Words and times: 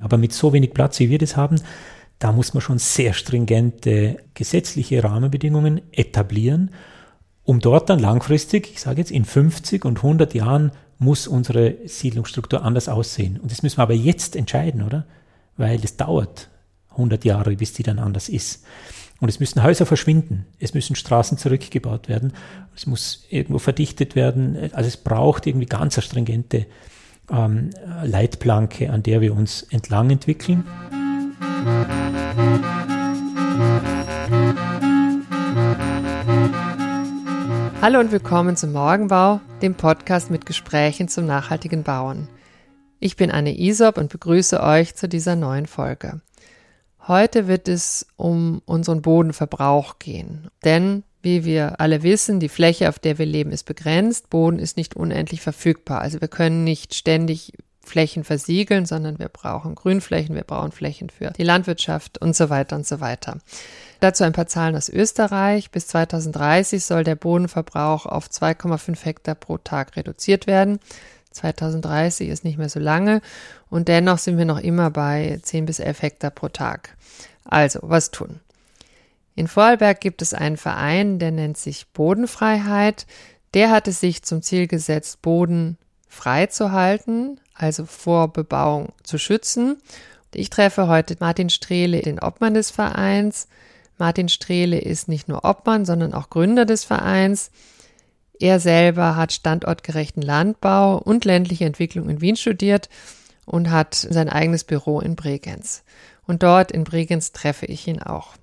Aber 0.00 0.18
mit 0.18 0.32
so 0.32 0.52
wenig 0.52 0.74
Platz, 0.74 0.98
wie 1.00 1.10
wir 1.10 1.18
das 1.18 1.36
haben, 1.36 1.60
da 2.18 2.32
muss 2.32 2.54
man 2.54 2.60
schon 2.60 2.78
sehr 2.78 3.12
stringente 3.12 4.18
gesetzliche 4.34 5.04
Rahmenbedingungen 5.04 5.80
etablieren, 5.92 6.70
um 7.44 7.60
dort 7.60 7.90
dann 7.90 7.98
langfristig, 7.98 8.70
ich 8.72 8.80
sage 8.80 8.98
jetzt 9.00 9.10
in 9.10 9.24
50 9.24 9.84
und 9.84 9.98
100 9.98 10.34
Jahren, 10.34 10.72
muss 10.98 11.26
unsere 11.26 11.76
Siedlungsstruktur 11.84 12.62
anders 12.62 12.88
aussehen. 12.88 13.38
Und 13.38 13.52
das 13.52 13.62
müssen 13.62 13.78
wir 13.78 13.82
aber 13.82 13.94
jetzt 13.94 14.34
entscheiden, 14.34 14.82
oder? 14.82 15.06
Weil 15.56 15.80
es 15.84 15.96
dauert 15.96 16.48
100 16.90 17.24
Jahre, 17.24 17.54
bis 17.54 17.74
die 17.74 17.82
dann 17.82 17.98
anders 17.98 18.28
ist. 18.28 18.64
Und 19.20 19.28
es 19.28 19.40
müssen 19.40 19.62
Häuser 19.62 19.86
verschwinden, 19.86 20.46
es 20.58 20.74
müssen 20.74 20.96
Straßen 20.96 21.38
zurückgebaut 21.38 22.08
werden, 22.08 22.32
es 22.74 22.86
muss 22.86 23.24
irgendwo 23.30 23.58
verdichtet 23.58 24.14
werden. 24.14 24.70
Also 24.72 24.88
es 24.88 24.96
braucht 24.96 25.46
irgendwie 25.46 25.66
ganz 25.66 26.02
stringente 26.02 26.66
ähm, 27.30 27.70
Leitplanke, 28.02 28.90
an 28.90 29.02
der 29.02 29.20
wir 29.20 29.34
uns 29.34 29.62
entlang 29.70 30.10
entwickeln. 30.10 30.64
Hallo 37.82 38.00
und 38.00 38.10
willkommen 38.10 38.56
zum 38.56 38.72
Morgenbau, 38.72 39.40
dem 39.62 39.74
Podcast 39.74 40.30
mit 40.30 40.46
Gesprächen 40.46 41.08
zum 41.08 41.26
nachhaltigen 41.26 41.82
Bauen. 41.84 42.28
Ich 42.98 43.16
bin 43.16 43.30
Anne 43.30 43.58
Isop 43.58 43.98
und 43.98 44.10
begrüße 44.10 44.60
euch 44.62 44.96
zu 44.96 45.08
dieser 45.08 45.36
neuen 45.36 45.66
Folge. 45.66 46.20
Heute 47.06 47.46
wird 47.46 47.68
es 47.68 48.06
um 48.16 48.62
unseren 48.64 49.02
Bodenverbrauch 49.02 50.00
gehen. 50.00 50.48
Denn, 50.64 51.04
wie 51.26 51.44
wir 51.44 51.80
alle 51.80 52.04
wissen, 52.04 52.38
die 52.38 52.48
Fläche, 52.48 52.88
auf 52.88 53.00
der 53.00 53.18
wir 53.18 53.26
leben, 53.26 53.50
ist 53.50 53.64
begrenzt. 53.64 54.30
Boden 54.30 54.60
ist 54.60 54.76
nicht 54.76 54.94
unendlich 54.94 55.40
verfügbar. 55.40 56.00
Also 56.00 56.20
wir 56.20 56.28
können 56.28 56.62
nicht 56.62 56.94
ständig 56.94 57.52
Flächen 57.82 58.22
versiegeln, 58.22 58.86
sondern 58.86 59.18
wir 59.18 59.28
brauchen 59.28 59.74
Grünflächen, 59.74 60.36
wir 60.36 60.44
brauchen 60.44 60.70
Flächen 60.70 61.10
für 61.10 61.32
die 61.32 61.42
Landwirtschaft 61.42 62.18
und 62.18 62.36
so 62.36 62.48
weiter 62.48 62.76
und 62.76 62.86
so 62.86 63.00
weiter. 63.00 63.38
Dazu 63.98 64.22
ein 64.22 64.34
paar 64.34 64.46
Zahlen 64.46 64.76
aus 64.76 64.88
Österreich. 64.88 65.72
Bis 65.72 65.88
2030 65.88 66.84
soll 66.84 67.02
der 67.02 67.16
Bodenverbrauch 67.16 68.06
auf 68.06 68.28
2,5 68.28 69.04
Hektar 69.04 69.34
pro 69.34 69.58
Tag 69.58 69.96
reduziert 69.96 70.46
werden. 70.46 70.78
2030 71.32 72.28
ist 72.28 72.44
nicht 72.44 72.56
mehr 72.56 72.68
so 72.68 72.78
lange 72.78 73.20
und 73.68 73.88
dennoch 73.88 74.18
sind 74.18 74.38
wir 74.38 74.44
noch 74.44 74.60
immer 74.60 74.90
bei 74.90 75.40
10 75.42 75.66
bis 75.66 75.80
11 75.80 76.02
Hektar 76.02 76.30
pro 76.30 76.50
Tag. 76.50 76.96
Also, 77.44 77.80
was 77.82 78.12
tun? 78.12 78.38
In 79.36 79.48
Vorarlberg 79.48 80.00
gibt 80.00 80.22
es 80.22 80.32
einen 80.34 80.56
Verein, 80.56 81.18
der 81.18 81.30
nennt 81.30 81.58
sich 81.58 81.86
Bodenfreiheit. 81.92 83.06
Der 83.52 83.70
hat 83.70 83.86
es 83.86 84.00
sich 84.00 84.22
zum 84.22 84.40
Ziel 84.40 84.66
gesetzt, 84.66 85.20
Boden 85.20 85.76
frei 86.08 86.46
zu 86.46 86.72
halten, 86.72 87.38
also 87.54 87.84
vor 87.84 88.32
Bebauung 88.32 88.94
zu 89.02 89.18
schützen. 89.18 89.76
Ich 90.34 90.48
treffe 90.48 90.88
heute 90.88 91.16
Martin 91.20 91.50
Strehle, 91.50 92.00
den 92.00 92.18
Obmann 92.18 92.54
des 92.54 92.70
Vereins. 92.70 93.48
Martin 93.98 94.30
Strehle 94.30 94.78
ist 94.78 95.06
nicht 95.06 95.28
nur 95.28 95.44
Obmann, 95.44 95.84
sondern 95.84 96.14
auch 96.14 96.30
Gründer 96.30 96.64
des 96.64 96.84
Vereins. 96.84 97.50
Er 98.40 98.58
selber 98.58 99.16
hat 99.16 99.32
standortgerechten 99.32 100.22
Landbau 100.22 100.96
und 100.96 101.26
ländliche 101.26 101.66
Entwicklung 101.66 102.08
in 102.08 102.22
Wien 102.22 102.36
studiert 102.36 102.88
und 103.44 103.70
hat 103.70 103.94
sein 103.94 104.30
eigenes 104.30 104.64
Büro 104.64 105.00
in 105.00 105.14
Bregenz. 105.14 105.84
Und 106.26 106.42
dort 106.42 106.72
in 106.72 106.84
Bregenz 106.84 107.32
treffe 107.32 107.66
ich 107.66 107.86
ihn 107.86 108.02
auch. 108.02 108.34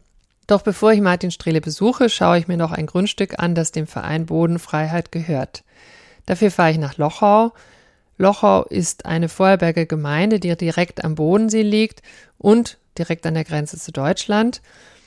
Doch 0.47 0.61
bevor 0.61 0.91
ich 0.91 1.02
Martin 1.02 1.31
Strehle 1.31 1.61
besuche, 1.61 2.09
schaue 2.09 2.38
ich 2.38 2.47
mir 2.47 2.58
noch 2.58 2.72
ein 2.72 2.86
Grundstück 2.86 3.39
an, 3.39 3.55
das 3.55 3.72
dem 3.72 3.88
Verein 3.88 4.25
Bodenfreiheit 4.25 5.11
gehört. 5.11 5.63
Dafür 6.25 6.52
fahre 6.52 6.72
ich 6.72 6.77
nach 6.77 6.97
Lochau. 6.97 7.53
Lochau 8.17 8.64
ist 8.64 9.05
eine 9.05 9.30
Vorarlberger 9.30 9.86
Gemeinde, 9.86 10.39
die 10.39 10.55
direkt 10.55 11.03
am 11.03 11.16
Bodensee 11.16 11.61
liegt 11.61 12.02
und 12.38 12.77
direkt 12.97 13.25
an 13.25 13.33
der 13.33 13.44
Grenze 13.44 13.80
zu 13.80 13.91
Deutschland. 13.91 14.61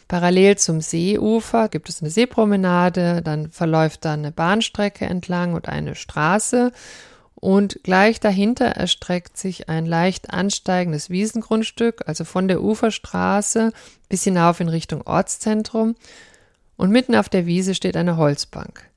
Parallel 0.09 0.57
zum 0.57 0.81
Seeufer 0.81 1.69
gibt 1.69 1.89
es 1.89 2.01
eine 2.01 2.11
Seepromenade, 2.11 3.23
dann 3.23 3.51
verläuft 3.51 4.05
da 4.05 4.13
eine 4.13 4.31
Bahnstrecke 4.31 5.05
entlang 5.05 5.55
und 5.55 5.69
eine 5.69 5.95
Straße 5.95 6.73
und 7.47 7.79
gleich 7.85 8.19
dahinter 8.19 8.65
erstreckt 8.65 9.37
sich 9.37 9.69
ein 9.69 9.87
leicht 9.87 10.31
ansteigendes 10.31 11.11
Wiesengrundstück, 11.11 12.03
also 12.05 12.25
von 12.25 12.49
der 12.49 12.61
Uferstraße 12.61 13.73
bis 14.09 14.25
hinauf 14.25 14.59
in 14.59 14.69
Richtung 14.69 15.03
Ortszentrum 15.07 15.95
und 16.77 16.91
mitten 16.91 17.15
auf 17.15 17.29
der 17.29 17.47
Wiese 17.47 17.77
steht 17.77 17.97
eine 17.97 18.17
Holzbank. 18.17 18.91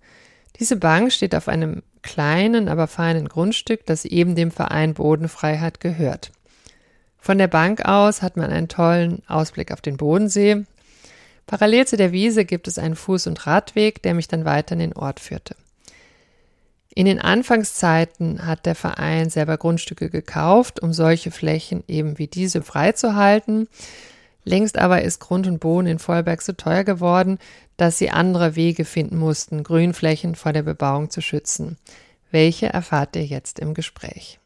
Diese 0.59 0.77
Bank 0.77 1.11
steht 1.11 1.35
auf 1.35 1.47
einem 1.47 1.83
kleinen, 2.01 2.69
aber 2.69 2.87
feinen 2.87 3.29
Grundstück, 3.29 3.85
das 3.85 4.03
eben 4.03 4.33
dem 4.33 4.49
Verein 4.49 4.95
Bodenfreiheit 4.95 5.79
gehört. 5.79 6.31
Von 7.19 7.37
der 7.37 7.49
Bank 7.49 7.85
aus 7.85 8.23
hat 8.23 8.35
man 8.35 8.49
einen 8.49 8.67
tollen 8.67 9.21
Ausblick 9.27 9.71
auf 9.71 9.81
den 9.81 9.97
Bodensee 9.97 10.65
Parallel 11.45 11.85
zu 11.85 11.97
der 11.97 12.11
Wiese 12.11 12.45
gibt 12.45 12.67
es 12.67 12.79
einen 12.79 12.95
Fuß- 12.95 13.27
und 13.27 13.45
Radweg, 13.45 14.01
der 14.01 14.15
mich 14.15 14.27
dann 14.27 14.43
weiter 14.43 14.73
in 14.73 14.79
den 14.79 14.93
Ort 14.93 15.19
führte. 15.19 15.55
In 16.95 17.05
den 17.05 17.19
Anfangszeiten 17.19 18.45
hat 18.45 18.65
der 18.65 18.75
Verein 18.75 19.29
selber 19.29 19.57
Grundstücke 19.57 20.09
gekauft, 20.09 20.81
um 20.81 20.91
solche 20.91 21.31
Flächen 21.31 21.83
eben 21.87 22.17
wie 22.17 22.27
diese 22.27 22.61
freizuhalten. 22.61 23.67
Längst 24.43 24.77
aber 24.77 25.03
ist 25.03 25.19
Grund 25.19 25.47
und 25.47 25.59
Boden 25.59 25.87
in 25.87 25.99
Vollberg 25.99 26.41
so 26.41 26.53
teuer 26.53 26.83
geworden, 26.83 27.37
dass 27.77 27.97
sie 27.97 28.09
andere 28.09 28.55
Wege 28.55 28.85
finden 28.85 29.17
mussten, 29.17 29.63
Grünflächen 29.63 30.35
vor 30.35 30.53
der 30.53 30.63
Bebauung 30.63 31.09
zu 31.09 31.21
schützen. 31.21 31.77
Welche 32.31 32.67
erfahrt 32.67 33.15
ihr 33.15 33.25
jetzt 33.25 33.59
im 33.59 33.73
Gespräch? 33.73 34.39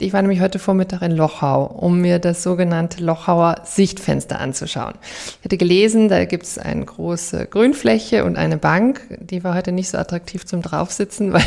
Ich 0.00 0.12
war 0.12 0.22
nämlich 0.22 0.40
heute 0.40 0.60
Vormittag 0.60 1.02
in 1.02 1.10
Lochau, 1.10 1.64
um 1.64 2.00
mir 2.00 2.20
das 2.20 2.44
sogenannte 2.44 3.02
Lochauer 3.02 3.62
Sichtfenster 3.64 4.38
anzuschauen. 4.38 4.94
Ich 5.40 5.44
hatte 5.44 5.56
gelesen, 5.56 6.08
da 6.08 6.24
gibt 6.24 6.44
es 6.44 6.56
eine 6.56 6.84
große 6.84 7.46
Grünfläche 7.46 8.24
und 8.24 8.36
eine 8.36 8.58
Bank. 8.58 9.00
Die 9.18 9.42
war 9.42 9.56
heute 9.56 9.72
nicht 9.72 9.88
so 9.88 9.98
attraktiv 9.98 10.46
zum 10.46 10.62
Draufsitzen, 10.62 11.32
weil 11.32 11.42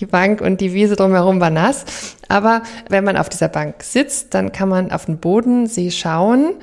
die 0.00 0.06
Bank 0.06 0.40
und 0.40 0.60
die 0.60 0.72
Wiese 0.72 0.96
drumherum 0.96 1.38
war 1.38 1.50
nass. 1.50 2.16
Aber 2.26 2.64
wenn 2.88 3.04
man 3.04 3.16
auf 3.16 3.28
dieser 3.28 3.46
Bank 3.46 3.84
sitzt, 3.84 4.34
dann 4.34 4.50
kann 4.50 4.68
man 4.68 4.90
auf 4.90 5.04
den 5.04 5.18
Bodensee 5.18 5.92
schauen. 5.92 6.54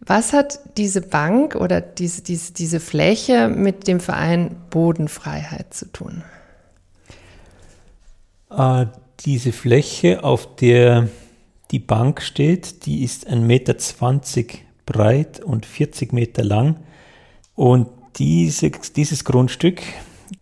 Was 0.00 0.32
hat 0.32 0.58
diese 0.78 1.02
Bank 1.02 1.54
oder 1.54 1.82
diese, 1.82 2.22
diese, 2.22 2.54
diese 2.54 2.80
Fläche 2.80 3.48
mit 3.48 3.88
dem 3.88 4.00
Verein 4.00 4.56
Bodenfreiheit 4.70 5.74
zu 5.74 5.92
tun? 5.92 6.22
Äh, 8.50 8.86
diese 9.20 9.52
Fläche, 9.52 10.24
auf 10.24 10.56
der 10.56 11.08
die 11.70 11.78
Bank 11.78 12.22
steht, 12.22 12.86
die 12.86 13.02
ist 13.02 13.28
1,20 13.28 13.36
Meter 13.36 13.74
breit 14.86 15.40
und 15.40 15.66
40 15.66 16.12
Meter 16.12 16.44
lang. 16.44 16.76
Und 17.54 17.88
diese, 18.16 18.70
dieses 18.70 19.24
Grundstück 19.24 19.82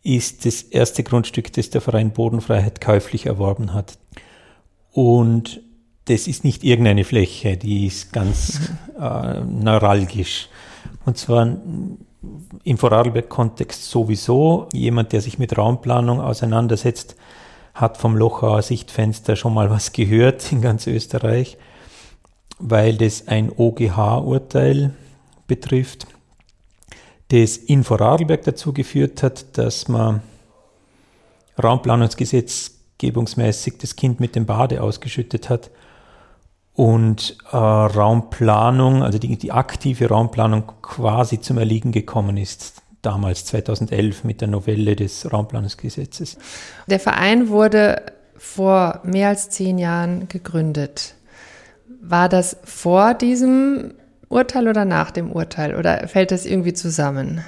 ist 0.03 0.47
das 0.47 0.63
erste 0.63 1.03
Grundstück, 1.03 1.53
das 1.53 1.71
der 1.71 1.81
Verein 1.81 2.13
Bodenfreiheit 2.13 2.81
käuflich 2.81 3.27
erworben 3.27 3.75
hat. 3.75 3.99
Und 4.93 5.61
das 6.07 6.29
ist 6.29 6.45
nicht 6.45 6.63
irgendeine 6.63 7.05
Fläche, 7.05 7.57
die 7.57 7.87
ist 7.87 8.13
ganz 8.13 8.61
äh, 9.01 9.41
neuralgisch. 9.41 10.49
Und 11.05 11.19
zwar 11.19 11.57
im 12.65 12.79
Vorarlberg-Kontext 12.79 13.85
sowieso. 13.85 14.69
Jemand, 14.73 15.13
der 15.13 15.21
sich 15.21 15.39
mit 15.39 15.57
Raumplanung 15.57 16.21
auseinandersetzt, 16.21 17.17
hat 17.77 17.97
vom 17.99 18.17
Lochauer 18.17 18.63
Sichtfenster 18.63 19.37
schon 19.37 19.55
mal 19.55 19.71
was 19.71 19.93
gehört 19.93 20.51
in 20.51 20.63
ganz 20.63 20.87
Österreich, 20.87 21.59
weil 22.59 22.97
das 22.97 23.29
ein 23.29 23.53
OGH-Urteil 23.55 24.95
betrifft, 25.47 26.07
das 27.29 27.59
in 27.59 27.85
Vorarlberg 27.85 28.45
dazu 28.45 28.73
geführt 28.73 29.23
hat, 29.23 29.59
dass 29.59 29.89
man 29.89 30.23
raumplanungsgesetzgebungsmäßig 31.63 33.77
das 33.79 33.95
Kind 33.95 34.21
mit 34.21 34.37
dem 34.37 34.47
Bade 34.47 34.83
ausgeschüttet 34.83 35.51
hat 35.51 35.71
und 36.73 37.37
äh, 37.53 37.57
Raumplanung, 37.57 39.03
also 39.03 39.19
die, 39.19 39.37
die 39.37 39.53
aktive 39.53 40.09
Raumplanung 40.09 40.73
quasi 40.81 41.43
zum 41.43 41.59
Erliegen 41.59 41.93
gekommen 41.93 42.39
ist 42.39 42.86
damals 43.03 43.45
2011 43.47 44.25
mit 44.25 44.41
der 44.41 44.49
Novelle 44.49 44.97
des 44.97 45.33
Raumplanungsgesetzes. 45.33 46.39
Der 46.89 47.01
Verein 47.01 47.49
wurde 47.49 48.03
vor 48.37 49.01
mehr 49.05 49.29
als 49.29 49.51
zehn 49.51 49.79
Jahren 49.79 50.29
gegründet. 50.29 51.15
War 52.01 52.29
das 52.29 52.57
vor 52.65 53.15
diesem 53.15 53.95
Urteil 54.29 54.69
oder 54.69 54.85
nach 54.85 55.11
dem 55.11 55.33
Urteil 55.33 55.75
oder 55.75 56.09
fällt 56.09 56.31
das 56.31 56.47
irgendwie 56.47 56.73
zusammen? 56.73 57.43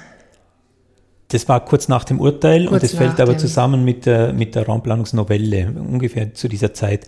Das 1.29 1.47
war 1.47 1.63
kurz 1.63 1.87
nach 1.87 2.05
dem 2.05 2.19
Urteil 2.19 2.65
kurz 2.65 2.71
und 2.71 2.83
es 2.83 2.95
fällt 2.95 3.19
aber 3.19 3.37
zusammen 3.37 3.85
mit 3.85 4.07
der, 4.07 4.33
mit 4.33 4.55
der 4.55 4.65
Raumplanungsnovelle, 4.65 5.67
ungefähr 5.67 6.33
zu 6.33 6.47
dieser 6.47 6.73
Zeit. 6.73 7.05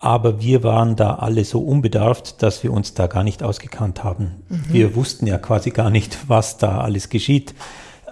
Aber 0.00 0.40
wir 0.40 0.62
waren 0.62 0.94
da 0.94 1.16
alle 1.16 1.44
so 1.44 1.60
unbedarft, 1.60 2.42
dass 2.42 2.62
wir 2.62 2.72
uns 2.72 2.94
da 2.94 3.08
gar 3.08 3.24
nicht 3.24 3.42
ausgekannt 3.42 4.04
haben. 4.04 4.42
Mhm. 4.48 4.64
Wir 4.68 4.94
wussten 4.94 5.26
ja 5.26 5.38
quasi 5.38 5.70
gar 5.70 5.90
nicht, 5.90 6.28
was 6.28 6.56
da 6.56 6.80
alles 6.80 7.08
geschieht 7.08 7.54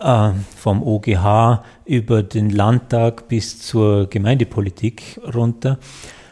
äh, 0.00 0.30
vom 0.56 0.82
OGH 0.82 1.62
über 1.84 2.22
den 2.22 2.50
Landtag 2.50 3.28
bis 3.28 3.60
zur 3.62 4.08
Gemeindepolitik 4.10 5.20
runter, 5.34 5.78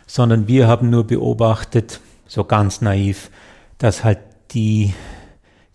sondern 0.06 0.49
wir 0.49 0.67
haben 0.67 0.91
nur 0.91 1.06
beobachtet, 1.06 2.01
so 2.27 2.45
ganz 2.45 2.81
naiv, 2.81 3.31
dass 3.79 4.03
halt 4.03 4.19
die 4.53 4.93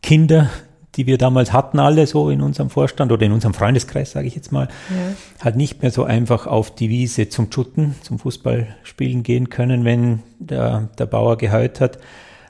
Kinder, 0.01 0.49
die 0.95 1.05
wir 1.05 1.17
damals 1.17 1.53
hatten, 1.53 1.79
alle 1.79 2.07
so 2.07 2.29
in 2.29 2.41
unserem 2.41 2.69
Vorstand 2.69 3.11
oder 3.11 3.25
in 3.25 3.31
unserem 3.31 3.53
Freundeskreis, 3.53 4.11
sage 4.11 4.27
ich 4.27 4.35
jetzt 4.35 4.51
mal, 4.51 4.67
ja. 4.89 5.43
halt 5.43 5.55
nicht 5.55 5.81
mehr 5.81 5.91
so 5.91 6.03
einfach 6.03 6.47
auf 6.47 6.73
die 6.73 6.89
Wiese 6.89 7.29
zum 7.29 7.51
Schutten, 7.51 7.95
zum 8.01 8.19
Fußballspielen 8.19 9.23
gehen 9.23 9.49
können, 9.49 9.85
wenn 9.85 10.23
der, 10.39 10.89
der 10.97 11.05
Bauer 11.05 11.37
geheut 11.37 11.79
hat, 11.79 11.99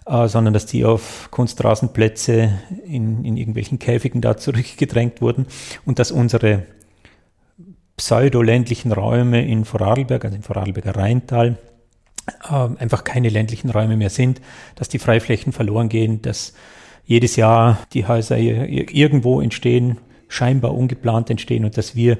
äh, 0.05 0.27
sondern 0.27 0.53
dass 0.53 0.65
die 0.65 0.85
auf 0.85 1.29
Kunstrasenplätze 1.31 2.51
in, 2.85 3.25
in 3.25 3.37
irgendwelchen 3.37 3.77
Käfigen 3.77 4.21
da 4.21 4.37
zurückgedrängt 4.37 5.21
wurden 5.21 5.45
und 5.85 5.99
dass 5.99 6.11
unsere 6.11 6.63
pseudo-ländlichen 7.97 8.93
Räume 8.93 9.45
in 9.45 9.65
Vorarlberg, 9.65 10.23
also 10.23 10.37
im 10.37 10.43
Vorarlberger 10.43 10.95
Rheintal, 10.95 11.57
äh, 12.49 12.53
einfach 12.53 13.03
keine 13.03 13.27
ländlichen 13.27 13.69
Räume 13.69 13.97
mehr 13.97 14.09
sind, 14.09 14.39
dass 14.75 14.87
die 14.87 14.99
Freiflächen 14.99 15.51
verloren 15.51 15.89
gehen, 15.89 16.21
dass 16.21 16.53
jedes 17.09 17.37
Jahr 17.37 17.79
die 17.93 18.05
Häuser 18.05 18.37
irgendwo 18.37 19.41
entstehen, 19.41 19.97
scheinbar 20.27 20.75
ungeplant 20.75 21.31
entstehen 21.31 21.65
und 21.65 21.75
dass 21.75 21.95
wir 21.95 22.19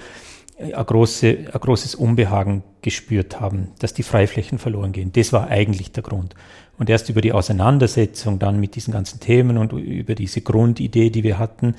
ein, 0.58 0.86
große, 0.86 1.28
ein 1.54 1.60
großes 1.60 1.94
Unbehagen 1.94 2.64
gespürt 2.82 3.40
haben, 3.40 3.68
dass 3.78 3.94
die 3.94 4.02
Freiflächen 4.02 4.58
verloren 4.58 4.92
gehen. 4.92 5.12
Das 5.14 5.32
war 5.32 5.48
eigentlich 5.48 5.92
der 5.92 6.02
Grund. 6.02 6.34
Und 6.80 6.90
erst 6.90 7.08
über 7.08 7.22
die 7.22 7.34
Auseinandersetzung 7.34 8.40
dann 8.40 8.60
mit 8.60 8.76
diesen 8.76 8.92
ganzen 8.92 9.20
Themen 9.20 9.60
und 9.60 9.74
über 9.74 10.16
diese 10.16 10.42
Grundidee, 10.42 11.12
die 11.12 11.24
wir 11.24 11.38
hatten, 11.38 11.76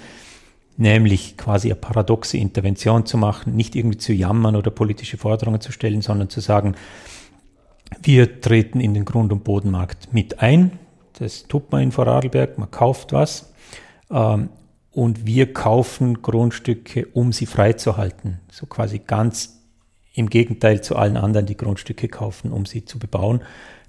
nämlich 0.77 1.37
quasi 1.37 1.67
eine 1.67 1.81
paradoxe 1.81 2.39
Intervention 2.39 3.06
zu 3.06 3.19
machen, 3.19 3.56
nicht 3.56 3.75
irgendwie 3.75 3.99
zu 3.99 4.13
jammern 4.13 4.55
oder 4.55 4.71
politische 4.71 5.17
Forderungen 5.17 5.61
zu 5.61 5.73
stellen, 5.73 6.01
sondern 6.01 6.31
zu 6.31 6.41
sagen, 6.41 6.77
wir 8.01 8.41
treten 8.41 8.79
in 8.79 8.95
den 8.95 9.05
Grund- 9.05 9.33
und 9.33 9.43
Bodenmarkt 9.43 10.15
mit 10.15 10.39
ein. 10.39 10.79
Das 11.20 11.44
tut 11.46 11.70
man 11.70 11.82
in 11.82 11.93
Vorarlberg, 11.93 12.58
man 12.58 12.70
kauft 12.70 13.12
was. 13.12 13.52
Ähm, 14.11 14.49
und 14.90 15.26
wir 15.26 15.52
kaufen 15.52 16.20
Grundstücke, 16.20 17.06
um 17.12 17.32
sie 17.32 17.46
freizuhalten. 17.46 18.40
So 18.50 18.67
quasi 18.67 18.99
ganz 18.99 19.61
im 20.14 20.28
Gegenteil 20.28 20.82
zu 20.82 20.96
allen 20.96 21.17
anderen, 21.17 21.46
die 21.46 21.56
Grundstücke 21.56 22.08
kaufen, 22.08 22.50
um 22.50 22.67
sie 22.67 22.84
zu 22.84 22.99
bebauen, 22.99 23.43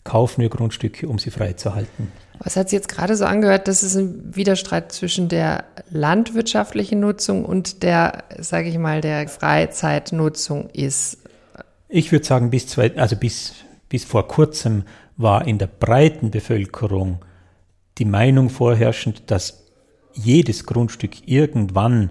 kaufen 0.04 0.42
wir 0.42 0.50
Grundstücke, 0.50 1.08
um 1.08 1.18
sie 1.18 1.32
freizuhalten. 1.32 2.12
Was 2.38 2.56
hat 2.56 2.70
sich 2.70 2.78
jetzt 2.78 2.90
gerade 2.90 3.16
so 3.16 3.26
angehört, 3.26 3.68
dass 3.68 3.82
es 3.82 3.96
ein 3.96 4.36
Widerstreit 4.36 4.92
zwischen 4.92 5.28
der 5.28 5.64
landwirtschaftlichen 5.90 7.00
Nutzung 7.00 7.46
und 7.46 7.82
der, 7.82 8.24
sage 8.38 8.70
ich 8.70 8.78
mal, 8.78 9.02
der 9.02 9.28
Freizeitnutzung 9.28 10.70
ist? 10.70 11.18
Ich 11.88 12.12
würde 12.12 12.26
sagen, 12.26 12.52
bis, 12.52 12.68
zwei, 12.68 12.96
also 12.96 13.16
bis 13.16 13.54
bis 13.92 14.06
vor 14.06 14.28
kurzem 14.28 14.84
war 15.22 15.48
in 15.48 15.58
der 15.58 15.68
breiten 15.68 16.32
Bevölkerung 16.32 17.20
die 17.98 18.06
Meinung 18.06 18.50
vorherrschend, 18.50 19.30
dass 19.30 19.66
jedes 20.14 20.66
Grundstück 20.66 21.28
irgendwann 21.28 22.10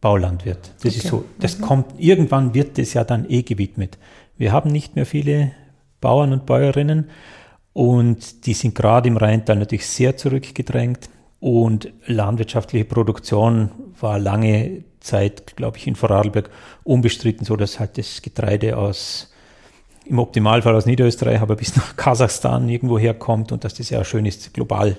Bauland 0.00 0.44
wird. 0.44 0.72
Das 0.82 0.94
okay. 0.94 0.98
ist 0.98 1.06
so, 1.06 1.24
das 1.38 1.58
mhm. 1.58 1.62
kommt, 1.62 1.86
irgendwann 1.98 2.54
wird 2.54 2.78
es 2.78 2.94
ja 2.94 3.04
dann 3.04 3.28
eh 3.28 3.42
gewidmet. 3.42 3.98
Wir 4.36 4.52
haben 4.52 4.70
nicht 4.70 4.96
mehr 4.96 5.06
viele 5.06 5.52
Bauern 6.00 6.32
und 6.32 6.46
Bäuerinnen 6.46 7.08
und 7.72 8.46
die 8.46 8.54
sind 8.54 8.74
gerade 8.74 9.08
im 9.08 9.16
Rheintal 9.16 9.56
natürlich 9.56 9.86
sehr 9.86 10.16
zurückgedrängt 10.16 11.08
und 11.40 11.92
landwirtschaftliche 12.06 12.84
Produktion 12.84 13.70
war 14.00 14.18
lange 14.18 14.84
Zeit, 15.00 15.56
glaube 15.56 15.78
ich, 15.78 15.86
in 15.86 15.96
Vorarlberg 15.96 16.50
unbestritten 16.84 17.44
so, 17.44 17.56
dass 17.56 17.80
halt 17.80 17.98
das 17.98 18.22
Getreide 18.22 18.76
aus 18.76 19.31
im 20.04 20.18
Optimalfall 20.18 20.74
aus 20.74 20.86
Niederösterreich, 20.86 21.40
aber 21.40 21.56
bis 21.56 21.76
nach 21.76 21.96
Kasachstan 21.96 22.68
irgendwo 22.68 22.98
herkommt 22.98 23.52
und 23.52 23.64
dass 23.64 23.74
das 23.74 23.90
ja 23.90 24.04
schön 24.04 24.26
ist, 24.26 24.52
global 24.52 24.96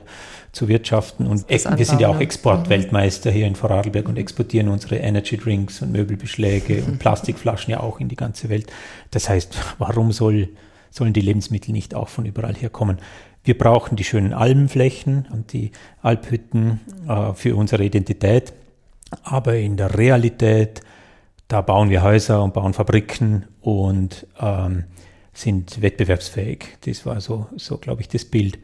zu 0.51 0.67
wirtschaften. 0.67 1.27
Und 1.27 1.50
wir 1.50 1.85
sind 1.85 2.00
ja 2.00 2.07
auch 2.07 2.19
Exportweltmeister 2.19 3.31
hier 3.31 3.47
in 3.47 3.55
Vorarlberg 3.55 4.07
und 4.07 4.17
exportieren 4.17 4.69
unsere 4.69 4.97
Energy 4.97 5.38
Drinks 5.38 5.81
und 5.81 5.91
Möbelbeschläge 5.91 6.83
und 6.83 7.00
Plastikflaschen 7.00 7.71
ja 7.71 7.79
auch 7.81 8.00
in 8.00 8.07
die 8.07 8.15
ganze 8.15 8.50
Welt. 8.50 8.71
Das 9.11 9.29
heißt, 9.29 9.57
warum 9.77 10.11
soll, 10.11 10.50
sollen 10.89 11.13
die 11.13 11.21
Lebensmittel 11.21 11.73
nicht 11.73 11.95
auch 11.95 12.07
von 12.07 12.25
überall 12.25 12.55
herkommen? 12.55 13.00
Wir 13.44 13.57
brauchen 13.57 13.97
die 13.97 14.05
schönen 14.05 14.33
Almenflächen 14.33 15.27
und 15.31 15.51
die 15.51 15.71
Alphütten 16.01 16.79
äh, 17.09 17.33
für 17.33 17.57
unsere 17.57 17.83
Identität. 17.83 18.53
Aber 19.23 19.55
in 19.55 19.75
der 19.75 19.97
Realität 19.97 20.81
da 21.53 21.61
bauen 21.61 21.91
wir 21.91 22.01
Häuser 22.01 22.41
und 22.41 22.55
bauen 22.55 22.73
Fabriken 22.73 23.45
und 23.61 24.25
ähm, 24.39 24.85
sind 25.33 25.83
wettbewerbsfähig. 25.83 26.79
Das 26.83 27.05
war 27.05 27.21
so, 27.21 27.45
so 27.57 27.77
glaube 27.77 28.01
ich, 28.01 28.07
das 28.07 28.25
Bild. 28.25 28.57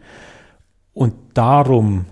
Und 0.95 1.13
darum 1.35 2.07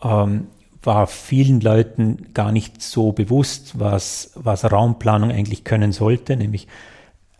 ähm, 0.00 0.46
war 0.80 1.08
vielen 1.08 1.60
Leuten 1.60 2.28
gar 2.34 2.52
nicht 2.52 2.82
so 2.82 3.10
bewusst, 3.10 3.80
was, 3.80 4.30
was 4.36 4.70
Raumplanung 4.70 5.32
eigentlich 5.32 5.64
können 5.64 5.90
sollte, 5.90 6.36
nämlich 6.36 6.68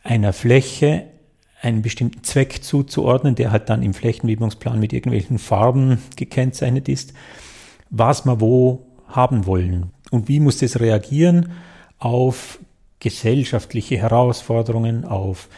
einer 0.02 0.32
Fläche 0.32 1.04
einen 1.60 1.82
bestimmten 1.82 2.24
Zweck 2.24 2.64
zuzuordnen, 2.64 3.36
der 3.36 3.52
halt 3.52 3.70
dann 3.70 3.84
im 3.84 3.94
Flächenwidmungsplan 3.94 4.80
mit 4.80 4.92
irgendwelchen 4.92 5.38
Farben 5.38 5.98
gekennzeichnet 6.16 6.88
ist, 6.88 7.14
was 7.90 8.24
wir 8.24 8.40
wo 8.40 8.88
haben 9.06 9.46
wollen 9.46 9.92
und 10.10 10.26
wie 10.26 10.40
muss 10.40 10.58
das 10.58 10.80
reagieren 10.80 11.52
auf 12.00 12.58
gesellschaftliche 13.02 13.98
Herausforderungen, 13.98 15.04
auf 15.04 15.48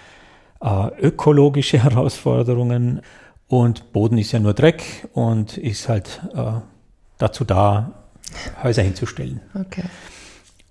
äh, 0.63 0.89
ökologische 0.99 1.79
Herausforderungen. 1.85 3.03
Und 3.47 3.93
Boden 3.93 4.17
ist 4.17 4.33
ja 4.33 4.41
nur 4.41 4.55
Dreck 4.55 4.83
und 5.13 5.59
ist 5.59 5.89
halt 5.89 6.23
äh, 6.35 6.53
dazu 7.19 7.45
da, 7.45 7.93
Häuser 8.63 8.83
hinzustellen. 8.83 9.43
Okay. 9.55 9.85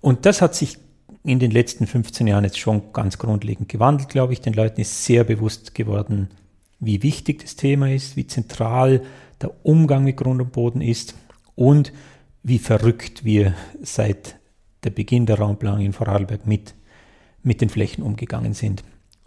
Und 0.00 0.26
das 0.26 0.42
hat 0.42 0.54
sich 0.56 0.76
in 1.22 1.38
den 1.38 1.52
letzten 1.52 1.86
15 1.86 2.26
Jahren 2.26 2.44
jetzt 2.44 2.58
schon 2.58 2.92
ganz 2.92 3.16
grundlegend 3.16 3.68
gewandelt, 3.68 4.08
glaube 4.08 4.32
ich. 4.32 4.40
Den 4.40 4.52
Leuten 4.52 4.80
ist 4.80 5.04
sehr 5.04 5.22
bewusst 5.22 5.74
geworden, 5.74 6.28
wie 6.80 7.02
wichtig 7.04 7.40
das 7.40 7.54
Thema 7.54 7.90
ist, 7.90 8.16
wie 8.16 8.26
zentral 8.26 9.02
der 9.40 9.52
Umgang 9.64 10.04
mit 10.04 10.16
Grund 10.16 10.42
und 10.42 10.52
Boden 10.52 10.80
ist 10.80 11.14
und 11.54 11.92
wie 12.42 12.58
verrückt 12.58 13.24
wir 13.24 13.54
seit 13.80 14.36
der 14.84 14.90
Beginn 14.90 15.26
der 15.26 15.38
Raumplanung 15.38 15.80
in 15.80 15.92
Vorarlberg 15.92 16.46
mit, 16.46 16.74
mit 17.42 17.60
den 17.60 17.68
Flächen 17.68 18.02
umgegangen 18.02 18.54
sind. 18.54 18.84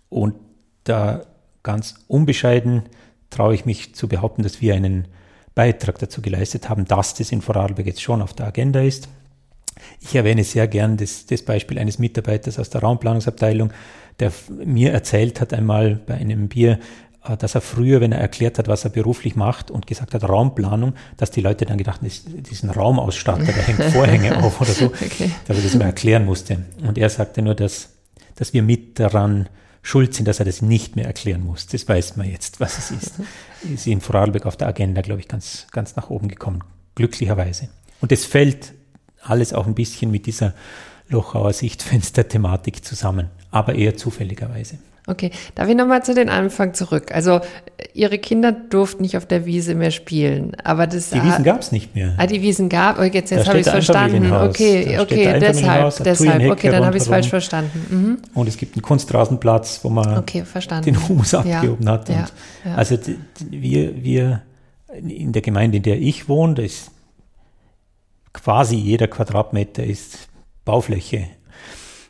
Und 0.09 0.35
da 0.83 1.23
ganz 1.63 1.95
unbescheiden 2.07 2.83
traue 3.29 3.55
ich 3.55 3.65
mich 3.65 3.93
zu 3.93 4.07
behaupten, 4.07 4.43
dass 4.43 4.61
wir 4.61 4.75
einen 4.75 5.07
Beitrag 5.53 5.97
dazu 5.99 6.21
geleistet 6.21 6.69
haben, 6.69 6.85
dass 6.85 7.15
das 7.15 7.31
in 7.31 7.41
Vorarlberg 7.41 7.87
jetzt 7.87 8.01
schon 8.01 8.21
auf 8.21 8.33
der 8.33 8.47
Agenda 8.47 8.81
ist. 8.81 9.09
Ich 9.99 10.15
erwähne 10.15 10.43
sehr 10.43 10.67
gern 10.67 10.97
das, 10.97 11.25
das 11.25 11.43
Beispiel 11.43 11.77
eines 11.77 11.99
Mitarbeiters 11.99 12.59
aus 12.59 12.69
der 12.69 12.81
Raumplanungsabteilung, 12.81 13.71
der 14.19 14.31
mir 14.49 14.91
erzählt 14.91 15.41
hat 15.41 15.53
einmal 15.53 15.95
bei 16.05 16.15
einem 16.15 16.47
Bier, 16.47 16.79
dass 17.35 17.55
er 17.55 17.61
früher, 17.61 18.01
wenn 18.01 18.11
er 18.11 18.19
erklärt 18.19 18.57
hat, 18.57 18.67
was 18.67 18.83
er 18.83 18.89
beruflich 18.89 19.35
macht 19.35 19.71
und 19.71 19.87
gesagt 19.87 20.13
hat 20.13 20.23
Raumplanung, 20.23 20.93
dass 21.17 21.31
die 21.31 21.41
Leute 21.41 21.65
dann 21.65 21.77
gedacht 21.77 22.01
haben, 22.01 22.09
ein 22.09 22.69
Raumausstatter, 22.69 23.43
der 23.43 23.53
hängt 23.53 23.83
Vorhänge 23.93 24.43
auf 24.43 24.61
oder 24.61 24.71
so, 24.71 24.85
okay. 24.87 25.31
dass 25.47 25.57
er 25.57 25.63
das 25.63 25.75
mal 25.75 25.85
erklären 25.85 26.25
musste. 26.25 26.63
Und 26.81 26.97
er 26.97 27.09
sagte 27.09 27.41
nur, 27.41 27.55
dass, 27.55 27.89
dass 28.35 28.53
wir 28.53 28.63
mit 28.63 28.99
daran 28.99 29.49
schuld 29.81 30.13
sind, 30.13 30.27
dass 30.27 30.39
er 30.39 30.45
das 30.45 30.61
nicht 30.61 30.95
mehr 30.95 31.05
erklären 31.05 31.43
muss. 31.45 31.67
Das 31.67 31.87
weiß 31.87 32.17
man 32.17 32.29
jetzt, 32.29 32.59
was 32.59 32.77
es 32.77 32.91
ist. 32.91 33.13
ist 33.73 33.87
in 33.87 34.01
Vorarlberg 34.01 34.45
auf 34.45 34.57
der 34.57 34.67
Agenda, 34.67 35.01
glaube 35.01 35.21
ich, 35.21 35.27
ganz, 35.27 35.67
ganz 35.71 35.95
nach 35.95 36.09
oben 36.09 36.27
gekommen. 36.27 36.63
Glücklicherweise. 36.95 37.69
Und 38.01 38.11
es 38.11 38.25
fällt 38.25 38.73
alles 39.21 39.53
auch 39.53 39.65
ein 39.65 39.75
bisschen 39.75 40.11
mit 40.11 40.25
dieser 40.25 40.53
Lochauer 41.09 41.53
Sichtfenster-Thematik 41.53 42.83
zusammen, 42.83 43.29
aber 43.49 43.75
eher 43.75 43.95
zufälligerweise. 43.95 44.77
Okay, 45.09 45.31
darf 45.55 45.69
ich 45.69 45.75
nochmal 45.75 46.03
zu 46.03 46.13
den 46.13 46.27
Anfang 46.27 46.73
zurück? 46.73 47.13
Also 47.13 47.39
Ihre 47.93 48.19
Kinder 48.19 48.51
durften 48.51 49.03
nicht 49.03 49.15
auf 49.15 49.25
der 49.25 49.45
Wiese 49.45 49.73
mehr 49.73 49.91
spielen, 49.91 50.51
aber 50.61 50.85
das 50.85 51.11
die 51.11 51.23
Wiesen 51.23 51.45
gab 51.45 51.61
es 51.61 51.71
nicht 51.71 51.95
mehr. 51.95 52.13
Ah, 52.17 52.27
die 52.27 52.41
Wiesen 52.41 52.67
gab. 52.67 52.99
Okay, 52.99 53.11
jetzt, 53.13 53.31
jetzt 53.31 53.47
habe 53.47 53.59
ich 53.59 53.65
es 53.65 53.71
verstanden. 53.71 54.33
Okay, 54.33 54.99
okay, 54.99 55.39
deshalb, 55.39 56.03
deshalb. 56.03 56.51
Okay, 56.51 56.69
dann 56.69 56.85
habe 56.85 56.97
ich 56.97 57.03
es 57.03 57.09
falsch 57.09 57.29
verstanden. 57.29 57.85
Mhm. 57.89 58.17
Und 58.33 58.49
es 58.49 58.57
gibt 58.57 58.75
einen 58.75 58.81
Kunstrasenplatz, 58.81 59.79
wo 59.83 59.89
man 59.89 60.17
okay, 60.17 60.43
den 60.83 61.07
Humus 61.07 61.33
abgehoben 61.33 61.85
ja, 61.85 61.91
hat. 61.93 62.09
Ja, 62.09 62.27
ja. 62.65 62.75
Also 62.75 62.97
wir, 63.49 64.03
wir 64.03 64.41
in 64.93 65.31
der 65.31 65.41
Gemeinde, 65.41 65.77
in 65.77 65.83
der 65.83 66.01
ich 66.01 66.27
wohne, 66.27 66.55
da 66.55 66.63
ist 66.63 66.91
quasi 68.33 68.75
jeder 68.75 69.07
Quadratmeter 69.07 69.83
ist 69.85 70.27
Baufläche 70.65 71.27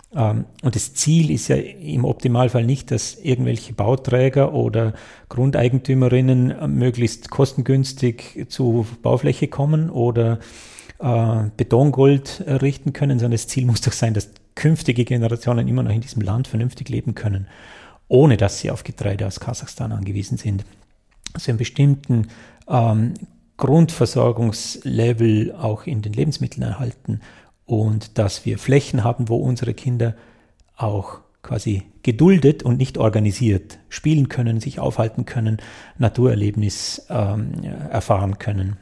und 0.09 0.75
das 0.75 0.93
Ziel 0.93 1.31
ist 1.31 1.49
ja 1.49 1.57
im 1.57 2.05
Optimalfall 2.05 2.65
nicht, 2.65 2.91
dass 2.91 3.15
irgendwelche 3.15 3.73
Bauträger 3.73 4.53
oder 4.53 4.93
Grundeigentümerinnen 5.27 6.73
möglichst 6.77 7.29
kostengünstig 7.29 8.45
zu 8.47 8.87
Baufläche 9.01 9.49
kommen 9.49 9.89
oder 9.89 10.39
äh, 10.99 11.43
Betongold 11.57 12.41
errichten 12.45 12.93
können, 12.93 13.19
sondern 13.19 13.33
das 13.33 13.47
Ziel 13.47 13.65
muss 13.65 13.81
doch 13.81 13.91
sein, 13.91 14.13
dass 14.13 14.29
künftige 14.55 15.03
Generationen 15.03 15.67
immer 15.67 15.83
noch 15.83 15.91
in 15.91 16.01
diesem 16.01 16.21
Land 16.21 16.47
vernünftig 16.47 16.89
leben 16.89 17.13
können. 17.13 17.47
ohne 18.07 18.37
dass 18.37 18.59
sie 18.59 18.71
auf 18.71 18.83
Getreide 18.83 19.27
aus 19.27 19.39
Kasachstan 19.39 19.91
angewiesen 19.91 20.37
sind. 20.37 20.65
Also 21.33 21.51
einen 21.51 21.57
bestimmten 21.57 22.29
ähm, 22.69 23.13
Grundversorgungslevel 23.57 25.53
auch 25.55 25.85
in 25.85 26.01
den 26.01 26.13
Lebensmitteln 26.13 26.63
erhalten 26.63 27.21
und 27.67 28.17
dass 28.17 28.45
wir 28.45 28.57
Flächen 28.57 29.03
haben, 29.03 29.29
wo 29.29 29.35
unsere 29.35 29.75
Kinder 29.75 30.15
auch 30.75 31.19
quasi 31.43 31.83
geduldet 32.01 32.63
und 32.63 32.77
nicht 32.77 32.97
organisiert 32.97 33.77
spielen 33.89 34.29
können, 34.29 34.59
sich 34.59 34.79
aufhalten 34.79 35.25
können, 35.25 35.57
Naturerlebnis 35.97 37.05
ähm, 37.09 37.63
erfahren 37.91 38.39
können. 38.39 38.77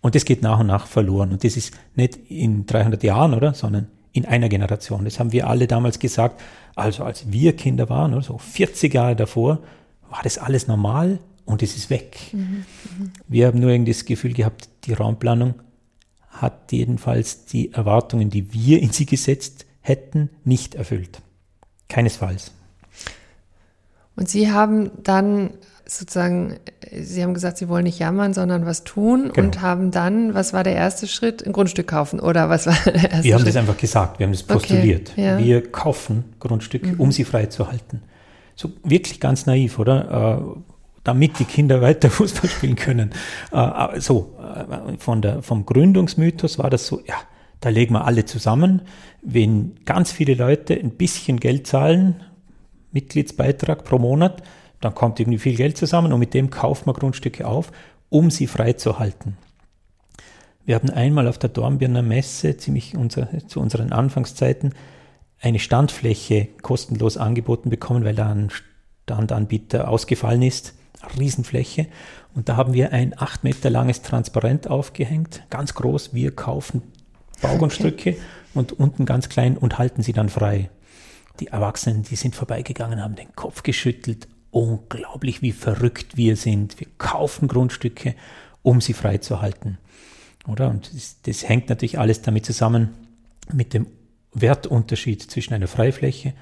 Und 0.00 0.14
das 0.14 0.24
geht 0.24 0.42
nach 0.42 0.60
und 0.60 0.66
nach 0.66 0.86
verloren. 0.86 1.32
Und 1.32 1.44
das 1.44 1.56
ist 1.56 1.74
nicht 1.94 2.16
in 2.28 2.66
300 2.66 3.02
Jahren, 3.02 3.34
oder, 3.34 3.54
sondern 3.54 3.88
in 4.12 4.24
einer 4.26 4.48
Generation. 4.48 5.04
Das 5.04 5.18
haben 5.18 5.32
wir 5.32 5.46
alle 5.48 5.66
damals 5.66 5.98
gesagt. 5.98 6.40
Also 6.74 7.04
als 7.04 7.30
wir 7.30 7.54
Kinder 7.56 7.88
waren, 7.88 8.12
oder 8.14 8.22
so 8.22 8.38
40 8.38 8.92
Jahre 8.92 9.16
davor, 9.16 9.60
war 10.10 10.20
das 10.22 10.38
alles 10.38 10.66
normal 10.68 11.18
und 11.44 11.62
es 11.62 11.76
ist 11.76 11.90
weg. 11.90 12.18
Mhm, 12.32 12.40
mh. 12.40 13.10
Wir 13.28 13.46
haben 13.46 13.60
nur 13.60 13.70
irgendwie 13.70 13.92
das 13.92 14.04
Gefühl 14.04 14.32
gehabt, 14.32 14.68
die 14.84 14.92
Raumplanung 14.92 15.54
hat 16.34 16.72
jedenfalls 16.72 17.46
die 17.46 17.72
Erwartungen, 17.72 18.30
die 18.30 18.52
wir 18.52 18.82
in 18.82 18.90
sie 18.90 19.06
gesetzt 19.06 19.66
hätten, 19.80 20.30
nicht 20.44 20.74
erfüllt. 20.74 21.22
Keinesfalls. 21.88 22.52
Und 24.16 24.28
Sie 24.28 24.50
haben 24.50 24.90
dann 25.02 25.50
sozusagen, 25.86 26.56
Sie 26.92 27.22
haben 27.22 27.34
gesagt, 27.34 27.58
Sie 27.58 27.68
wollen 27.68 27.84
nicht 27.84 27.98
jammern, 27.98 28.32
sondern 28.32 28.64
was 28.64 28.84
tun 28.84 29.30
genau. 29.32 29.46
und 29.46 29.60
haben 29.60 29.90
dann, 29.90 30.34
was 30.34 30.52
war 30.52 30.64
der 30.64 30.74
erste 30.74 31.06
Schritt? 31.06 31.44
Ein 31.46 31.52
Grundstück 31.52 31.88
kaufen 31.88 32.20
oder 32.20 32.48
was 32.48 32.66
war 32.66 32.76
der 32.84 32.94
erste 32.94 33.24
Wir 33.24 33.34
haben 33.34 33.42
Schritt? 33.42 33.54
das 33.54 33.56
einfach 33.56 33.76
gesagt, 33.76 34.18
wir 34.18 34.26
haben 34.26 34.32
das 34.32 34.42
postuliert. 34.42 35.10
Okay, 35.12 35.24
ja. 35.24 35.38
Wir 35.38 35.70
kaufen 35.70 36.24
Grundstücke, 36.40 36.92
mhm. 36.92 37.00
um 37.00 37.12
sie 37.12 37.24
freizuhalten. 37.24 38.02
So 38.56 38.72
wirklich 38.84 39.20
ganz 39.20 39.46
naiv, 39.46 39.78
oder? 39.78 40.56
Äh, 41.04 41.08
damit 41.08 41.38
die 41.38 41.44
Kinder 41.44 41.80
weiter 41.80 42.10
Fußball 42.10 42.50
spielen 42.50 42.76
können. 42.76 43.10
Äh, 43.52 44.00
so, 44.00 44.34
äh, 44.40 44.98
von 44.98 45.22
der, 45.22 45.42
vom 45.42 45.64
Gründungsmythos 45.66 46.58
war 46.58 46.70
das 46.70 46.86
so, 46.86 47.00
ja, 47.06 47.14
da 47.60 47.68
legen 47.68 47.94
wir 47.94 48.04
alle 48.04 48.24
zusammen. 48.24 48.82
Wenn 49.22 49.76
ganz 49.84 50.10
viele 50.12 50.34
Leute 50.34 50.74
ein 50.74 50.90
bisschen 50.90 51.38
Geld 51.40 51.66
zahlen, 51.66 52.22
Mitgliedsbeitrag 52.92 53.84
pro 53.84 53.98
Monat, 53.98 54.42
dann 54.80 54.94
kommt 54.94 55.18
irgendwie 55.20 55.38
viel 55.38 55.56
Geld 55.56 55.76
zusammen 55.76 56.12
und 56.12 56.20
mit 56.20 56.34
dem 56.34 56.50
kaufen 56.50 56.86
wir 56.86 56.94
Grundstücke 56.94 57.46
auf, 57.46 57.72
um 58.10 58.30
sie 58.30 58.46
freizuhalten. 58.46 59.36
Wir 60.66 60.76
haben 60.76 60.90
einmal 60.90 61.26
auf 61.28 61.38
der 61.38 61.50
Dornbirner 61.50 62.02
Messe, 62.02 62.56
ziemlich 62.56 62.96
unser, 62.96 63.28
zu 63.48 63.60
unseren 63.60 63.92
Anfangszeiten, 63.92 64.72
eine 65.40 65.58
Standfläche 65.58 66.48
kostenlos 66.62 67.16
angeboten 67.16 67.68
bekommen, 67.68 68.04
weil 68.04 68.14
da 68.14 68.30
ein 68.30 68.50
Standanbieter 69.04 69.88
ausgefallen 69.88 70.42
ist. 70.42 70.74
Riesenfläche. 71.18 71.86
Und 72.34 72.48
da 72.48 72.56
haben 72.56 72.72
wir 72.72 72.92
ein 72.92 73.18
acht 73.18 73.44
Meter 73.44 73.70
langes 73.70 74.02
Transparent 74.02 74.68
aufgehängt, 74.68 75.42
ganz 75.50 75.74
groß. 75.74 76.14
Wir 76.14 76.34
kaufen 76.34 76.82
Baugrundstücke 77.40 78.10
okay. 78.10 78.20
und 78.54 78.72
unten 78.72 79.04
ganz 79.04 79.28
klein 79.28 79.56
und 79.56 79.78
halten 79.78 80.02
sie 80.02 80.12
dann 80.12 80.28
frei. 80.28 80.70
Die 81.40 81.48
Erwachsenen, 81.48 82.02
die 82.02 82.16
sind 82.16 82.36
vorbeigegangen, 82.36 83.02
haben 83.02 83.16
den 83.16 83.34
Kopf 83.34 83.62
geschüttelt. 83.62 84.28
Unglaublich, 84.50 85.42
wie 85.42 85.52
verrückt 85.52 86.16
wir 86.16 86.36
sind. 86.36 86.78
Wir 86.78 86.86
kaufen 86.98 87.48
Grundstücke, 87.48 88.14
um 88.62 88.80
sie 88.80 88.92
freizuhalten. 88.92 89.78
Oder? 90.46 90.70
Und 90.70 90.94
das, 90.94 91.20
das 91.22 91.48
hängt 91.48 91.68
natürlich 91.68 91.98
alles 91.98 92.22
damit 92.22 92.46
zusammen 92.46 92.90
mit 93.52 93.74
dem 93.74 93.86
Wertunterschied 94.32 95.22
zwischen 95.22 95.54
einer 95.54 95.68
Freifläche 95.68 96.34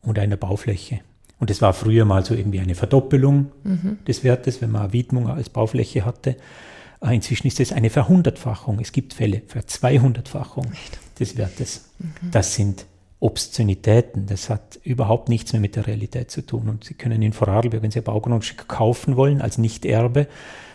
und 0.00 0.18
einer 0.18 0.36
Baufläche. 0.36 1.00
Und 1.38 1.50
es 1.50 1.62
war 1.62 1.72
früher 1.72 2.04
mal 2.04 2.24
so 2.24 2.34
irgendwie 2.34 2.60
eine 2.60 2.74
Verdoppelung 2.74 3.52
mhm. 3.62 3.98
des 4.06 4.24
Wertes, 4.24 4.60
wenn 4.60 4.70
man 4.70 4.82
eine 4.82 4.92
Widmung 4.92 5.28
als 5.28 5.48
Baufläche 5.48 6.04
hatte. 6.04 6.36
Äh, 7.00 7.14
inzwischen 7.14 7.46
ist 7.46 7.60
es 7.60 7.72
eine 7.72 7.90
Verhundertfachung. 7.90 8.78
Es 8.80 8.92
gibt 8.92 9.14
Fälle 9.14 9.42
für 9.46 9.64
Zweihundertfachung 9.64 10.66
des 11.18 11.36
Wertes. 11.36 11.90
Mhm. 11.98 12.30
Das 12.32 12.54
sind 12.54 12.86
Obszönitäten. 13.20 14.26
Das 14.26 14.50
hat 14.50 14.78
überhaupt 14.82 15.28
nichts 15.28 15.52
mehr 15.52 15.60
mit 15.60 15.76
der 15.76 15.86
Realität 15.86 16.30
zu 16.30 16.42
tun. 16.42 16.68
Und 16.68 16.84
Sie 16.84 16.94
können 16.94 17.22
in 17.22 17.32
Vorarlberg, 17.32 17.82
wenn 17.82 17.90
Sie 17.90 18.00
ein 18.00 18.04
Baugrundstück 18.04 18.68
kaufen 18.68 19.16
wollen, 19.16 19.40
als 19.40 19.58
Nicht-Erbe 19.58 20.26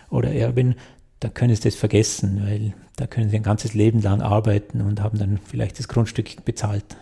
oder 0.09 0.31
Erbin, 0.31 0.75
da 1.19 1.29
können 1.29 1.55
Sie 1.55 1.61
das 1.61 1.75
vergessen, 1.75 2.41
weil 2.45 2.73
da 2.97 3.07
können 3.07 3.29
Sie 3.29 3.37
ein 3.37 3.43
ganzes 3.43 3.73
Leben 3.73 4.01
lang 4.01 4.21
arbeiten 4.21 4.81
und 4.81 5.01
haben 5.01 5.17
dann 5.17 5.39
vielleicht 5.43 5.79
das 5.79 5.87
Grundstück 5.87 6.43
bezahlt, 6.43 6.97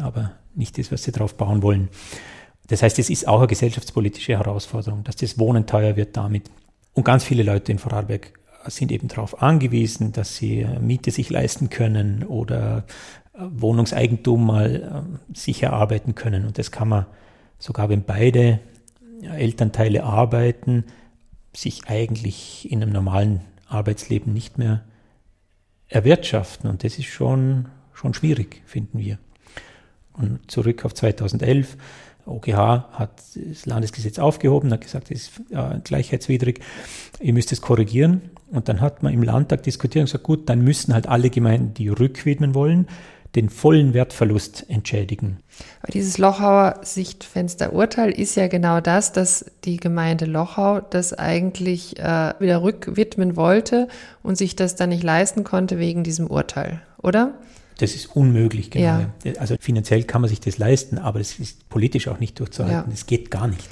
aber 0.00 0.32
nicht 0.54 0.78
das, 0.78 0.90
was 0.90 1.04
Sie 1.04 1.12
drauf 1.12 1.34
bauen 1.36 1.62
wollen. 1.62 1.88
Das 2.68 2.82
heißt, 2.82 2.98
es 2.98 3.10
ist 3.10 3.28
auch 3.28 3.38
eine 3.38 3.46
gesellschaftspolitische 3.46 4.32
Herausforderung, 4.38 5.04
dass 5.04 5.16
das 5.16 5.38
Wohnen 5.38 5.66
teuer 5.66 5.96
wird 5.96 6.16
damit. 6.16 6.50
Und 6.94 7.04
ganz 7.04 7.24
viele 7.24 7.42
Leute 7.42 7.70
in 7.72 7.78
Vorarlberg 7.78 8.32
sind 8.66 8.90
eben 8.90 9.08
darauf 9.08 9.42
angewiesen, 9.42 10.12
dass 10.12 10.36
sie 10.36 10.60
äh, 10.60 10.80
Miete 10.80 11.10
sich 11.10 11.30
leisten 11.30 11.70
können 11.70 12.24
oder 12.24 12.84
äh, 13.34 13.40
Wohnungseigentum 13.50 14.46
mal 14.46 15.06
äh, 15.30 15.36
sich 15.36 15.62
erarbeiten 15.62 16.14
können. 16.14 16.46
Und 16.46 16.58
das 16.58 16.70
kann 16.70 16.88
man 16.88 17.06
sogar, 17.58 17.88
wenn 17.88 18.02
beide 18.02 18.60
Elternteile 19.22 20.04
arbeiten, 20.04 20.84
sich 21.54 21.88
eigentlich 21.88 22.70
in 22.70 22.82
einem 22.82 22.92
normalen 22.92 23.40
Arbeitsleben 23.68 24.32
nicht 24.32 24.58
mehr 24.58 24.84
erwirtschaften. 25.88 26.68
Und 26.68 26.84
das 26.84 26.98
ist 26.98 27.06
schon, 27.06 27.68
schon 27.94 28.14
schwierig, 28.14 28.62
finden 28.66 28.98
wir. 28.98 29.18
Und 30.12 30.50
zurück 30.50 30.84
auf 30.84 30.94
2011. 30.94 31.76
OGH 32.26 32.88
hat 32.92 33.22
das 33.34 33.66
Landesgesetz 33.66 34.18
aufgehoben, 34.18 34.72
hat 34.72 34.80
gesagt, 34.80 35.10
das 35.10 35.18
ist 35.18 35.40
äh, 35.50 35.78
gleichheitswidrig, 35.82 36.60
ihr 37.20 37.32
müsst 37.32 37.52
es 37.52 37.60
korrigieren. 37.60 38.30
Und 38.50 38.68
dann 38.68 38.80
hat 38.80 39.02
man 39.02 39.12
im 39.12 39.22
Landtag 39.22 39.62
diskutiert 39.62 40.02
und 40.02 40.06
gesagt, 40.06 40.24
gut, 40.24 40.48
dann 40.48 40.62
müssen 40.62 40.94
halt 40.94 41.08
alle 41.08 41.30
Gemeinden, 41.30 41.74
die 41.74 41.88
rückwidmen 41.88 42.54
wollen, 42.54 42.86
den 43.34 43.50
vollen 43.50 43.92
Wertverlust 43.92 44.64
entschädigen. 44.68 45.38
Aber 45.82 45.92
dieses 45.92 46.16
Lochauer 46.16 46.80
Sichtfensterurteil 46.82 48.10
ist 48.10 48.34
ja 48.34 48.48
genau 48.48 48.80
das, 48.80 49.12
dass 49.12 49.44
die 49.64 49.76
Gemeinde 49.76 50.24
Lochau 50.24 50.80
das 50.80 51.12
eigentlich 51.12 51.98
äh, 51.98 52.32
wieder 52.38 52.62
rückwidmen 52.62 53.36
wollte 53.36 53.88
und 54.22 54.38
sich 54.38 54.56
das 54.56 54.74
dann 54.74 54.88
nicht 54.88 55.02
leisten 55.02 55.44
konnte 55.44 55.78
wegen 55.78 56.02
diesem 56.02 56.28
Urteil, 56.28 56.80
oder? 57.02 57.34
Das 57.78 57.94
ist 57.94 58.16
unmöglich, 58.16 58.70
genau. 58.70 59.06
Ja. 59.24 59.32
Also 59.38 59.56
finanziell 59.60 60.04
kann 60.04 60.22
man 60.22 60.30
sich 60.30 60.40
das 60.40 60.58
leisten, 60.58 60.98
aber 60.98 61.20
es 61.20 61.38
ist 61.38 61.68
politisch 61.68 62.08
auch 62.08 62.20
nicht 62.20 62.40
durchzuhalten. 62.40 62.78
Ja. 62.78 62.86
Das 62.90 63.06
geht 63.06 63.30
gar 63.30 63.48
nicht. 63.48 63.68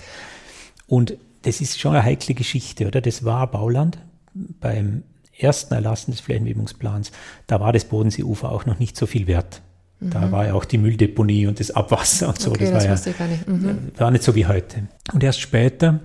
Und 0.87 1.17
das 1.43 1.61
ist 1.61 1.81
schon 1.81 1.95
eine 1.95 2.05
heikle 2.05 2.35
Geschichte, 2.35 2.87
oder? 2.87 3.01
Das 3.01 3.25
war 3.25 3.51
Bauland 3.51 3.99
beim 4.35 5.05
ersten 5.39 5.75
Erlassen 5.75 6.13
des 6.13 6.21
Flächenwebungsplans, 6.21 7.13
da 7.47 7.61
war 7.61 7.73
das 7.73 7.85
Bodenseeufer 7.85 8.51
auch 8.51 8.67
noch 8.67 8.79
nicht 8.79 8.97
so 8.97 9.07
viel 9.07 9.27
wert. 9.27 9.63
Mhm. 10.01 10.11
Da 10.11 10.33
war 10.33 10.47
ja 10.47 10.55
auch 10.55 10.65
die 10.65 10.79
Mülldeponie 10.79 11.47
und 11.47 11.61
das 11.61 11.71
Abwasser 11.71 12.29
und 12.29 12.41
so. 12.41 12.51
Okay, 12.51 12.71
das, 12.71 12.87
das 12.87 13.07
war 13.07 13.27
ja, 13.27 13.33
nicht. 13.33 13.49
Mhm. 13.49 13.93
war 13.97 14.11
nicht 14.11 14.25
so 14.25 14.35
wie 14.35 14.47
heute. 14.47 14.89
Und 15.13 15.23
erst 15.23 15.41
später 15.41 16.01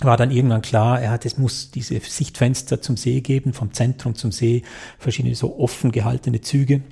war 0.00 0.16
dann 0.16 0.30
irgendwann 0.30 0.62
klar, 0.62 1.00
er 1.00 1.10
hat, 1.10 1.26
es 1.26 1.38
muss 1.38 1.70
diese 1.70 1.98
Sichtfenster 1.98 2.80
zum 2.80 2.96
See 2.96 3.20
geben, 3.20 3.52
vom 3.52 3.72
Zentrum 3.72 4.14
zum 4.14 4.30
See, 4.30 4.62
verschiedene 4.98 5.34
so 5.34 5.58
offen 5.58 5.90
gehaltene 5.90 6.40
Züge. 6.40 6.82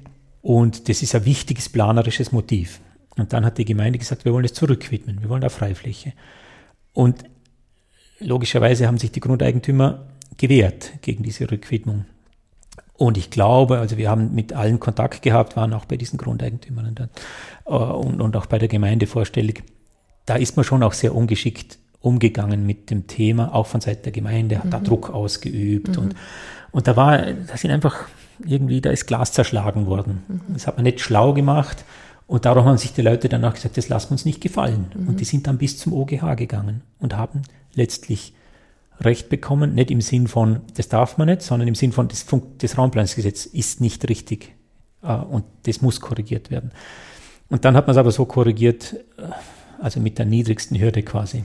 Und 0.46 0.88
das 0.88 1.02
ist 1.02 1.12
ein 1.16 1.24
wichtiges 1.24 1.68
planerisches 1.68 2.30
Motiv. 2.30 2.80
Und 3.16 3.32
dann 3.32 3.44
hat 3.44 3.58
die 3.58 3.64
Gemeinde 3.64 3.98
gesagt, 3.98 4.24
wir 4.24 4.32
wollen 4.32 4.44
es 4.44 4.54
zurückwidmen, 4.54 5.20
wir 5.20 5.28
wollen 5.28 5.40
da 5.40 5.48
Freifläche. 5.48 6.12
Und 6.92 7.24
logischerweise 8.20 8.86
haben 8.86 8.96
sich 8.96 9.10
die 9.10 9.18
Grundeigentümer 9.18 10.06
gewehrt 10.36 11.02
gegen 11.02 11.24
diese 11.24 11.50
Rückwidmung. 11.50 12.04
Und 12.92 13.18
ich 13.18 13.30
glaube, 13.30 13.78
also 13.78 13.96
wir 13.96 14.08
haben 14.08 14.36
mit 14.36 14.52
allen 14.52 14.78
Kontakt 14.78 15.22
gehabt, 15.22 15.56
waren 15.56 15.72
auch 15.72 15.84
bei 15.84 15.96
diesen 15.96 16.16
Grundeigentümern 16.16 16.86
und, 16.86 17.00
äh, 17.00 17.68
und, 17.68 18.20
und 18.20 18.36
auch 18.36 18.46
bei 18.46 18.60
der 18.60 18.68
Gemeinde 18.68 19.08
vorstellig. 19.08 19.64
Da 20.26 20.36
ist 20.36 20.56
man 20.56 20.62
schon 20.62 20.84
auch 20.84 20.92
sehr 20.92 21.12
ungeschickt 21.12 21.80
umgegangen 21.98 22.64
mit 22.64 22.90
dem 22.90 23.08
Thema, 23.08 23.52
auch 23.52 23.66
von 23.66 23.80
Seiten 23.80 24.04
der 24.04 24.12
Gemeinde, 24.12 24.58
hat 24.58 24.66
mhm. 24.66 24.70
da 24.70 24.78
Druck 24.78 25.10
ausgeübt 25.10 25.96
mhm. 25.96 26.04
und, 26.04 26.14
und 26.70 26.86
da 26.86 26.94
war, 26.94 27.18
da 27.18 27.56
sind 27.56 27.72
einfach 27.72 28.06
irgendwie, 28.44 28.80
da 28.80 28.90
ist 28.90 29.06
Glas 29.06 29.32
zerschlagen 29.32 29.86
worden. 29.86 30.22
Mhm. 30.28 30.40
Das 30.54 30.66
hat 30.66 30.76
man 30.76 30.84
nicht 30.84 31.00
schlau 31.00 31.32
gemacht 31.32 31.84
und 32.26 32.44
darum 32.44 32.64
haben 32.64 32.78
sich 32.78 32.92
die 32.92 33.02
Leute 33.02 33.28
danach 33.28 33.54
gesagt, 33.54 33.76
das 33.76 33.88
lassen 33.88 34.10
wir 34.10 34.12
uns 34.12 34.24
nicht 34.24 34.40
gefallen. 34.40 34.86
Und 34.94 35.08
mhm. 35.10 35.16
die 35.16 35.24
sind 35.24 35.46
dann 35.46 35.58
bis 35.58 35.78
zum 35.78 35.92
OGH 35.92 36.36
gegangen 36.36 36.82
und 36.98 37.16
haben 37.16 37.42
letztlich 37.74 38.34
Recht 39.00 39.28
bekommen, 39.28 39.74
nicht 39.74 39.90
im 39.90 40.00
Sinn 40.00 40.26
von, 40.26 40.60
das 40.74 40.88
darf 40.88 41.18
man 41.18 41.28
nicht, 41.28 41.42
sondern 41.42 41.68
im 41.68 41.74
Sinn 41.74 41.92
von, 41.92 42.08
das, 42.08 42.24
das 42.58 42.78
Raumplanungsgesetz 42.78 43.44
ist 43.44 43.80
nicht 43.80 44.08
richtig 44.08 44.54
äh, 45.02 45.12
und 45.12 45.44
das 45.64 45.82
muss 45.82 46.00
korrigiert 46.00 46.50
werden. 46.50 46.72
Und 47.48 47.64
dann 47.64 47.76
hat 47.76 47.86
man 47.86 47.92
es 47.92 47.98
aber 47.98 48.10
so 48.10 48.24
korrigiert, 48.24 48.94
äh, 49.18 49.28
also 49.80 50.00
mit 50.00 50.18
der 50.18 50.24
niedrigsten 50.24 50.80
Hürde 50.80 51.02
quasi. 51.02 51.44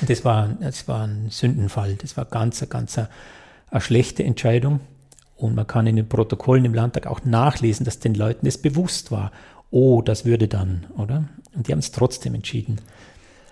Und 0.00 0.10
das 0.10 0.24
war, 0.26 0.48
das 0.60 0.86
war 0.88 1.06
ein 1.06 1.28
Sündenfall, 1.30 1.94
das 1.94 2.18
war 2.18 2.26
ganz, 2.26 2.66
ganz 2.68 2.98
eine, 2.98 3.08
eine 3.70 3.80
schlechte 3.80 4.22
Entscheidung. 4.22 4.80
Und 5.38 5.54
man 5.54 5.66
kann 5.66 5.86
in 5.86 5.96
den 5.96 6.08
Protokollen 6.08 6.64
im 6.64 6.74
Landtag 6.74 7.06
auch 7.06 7.24
nachlesen, 7.24 7.84
dass 7.84 8.00
den 8.00 8.14
Leuten 8.14 8.44
das 8.44 8.58
bewusst 8.58 9.10
war. 9.10 9.32
Oh, 9.70 10.02
das 10.02 10.24
würde 10.24 10.48
dann, 10.48 10.86
oder? 10.96 11.24
Und 11.54 11.68
die 11.68 11.72
haben 11.72 11.78
es 11.78 11.92
trotzdem 11.92 12.34
entschieden. 12.34 12.80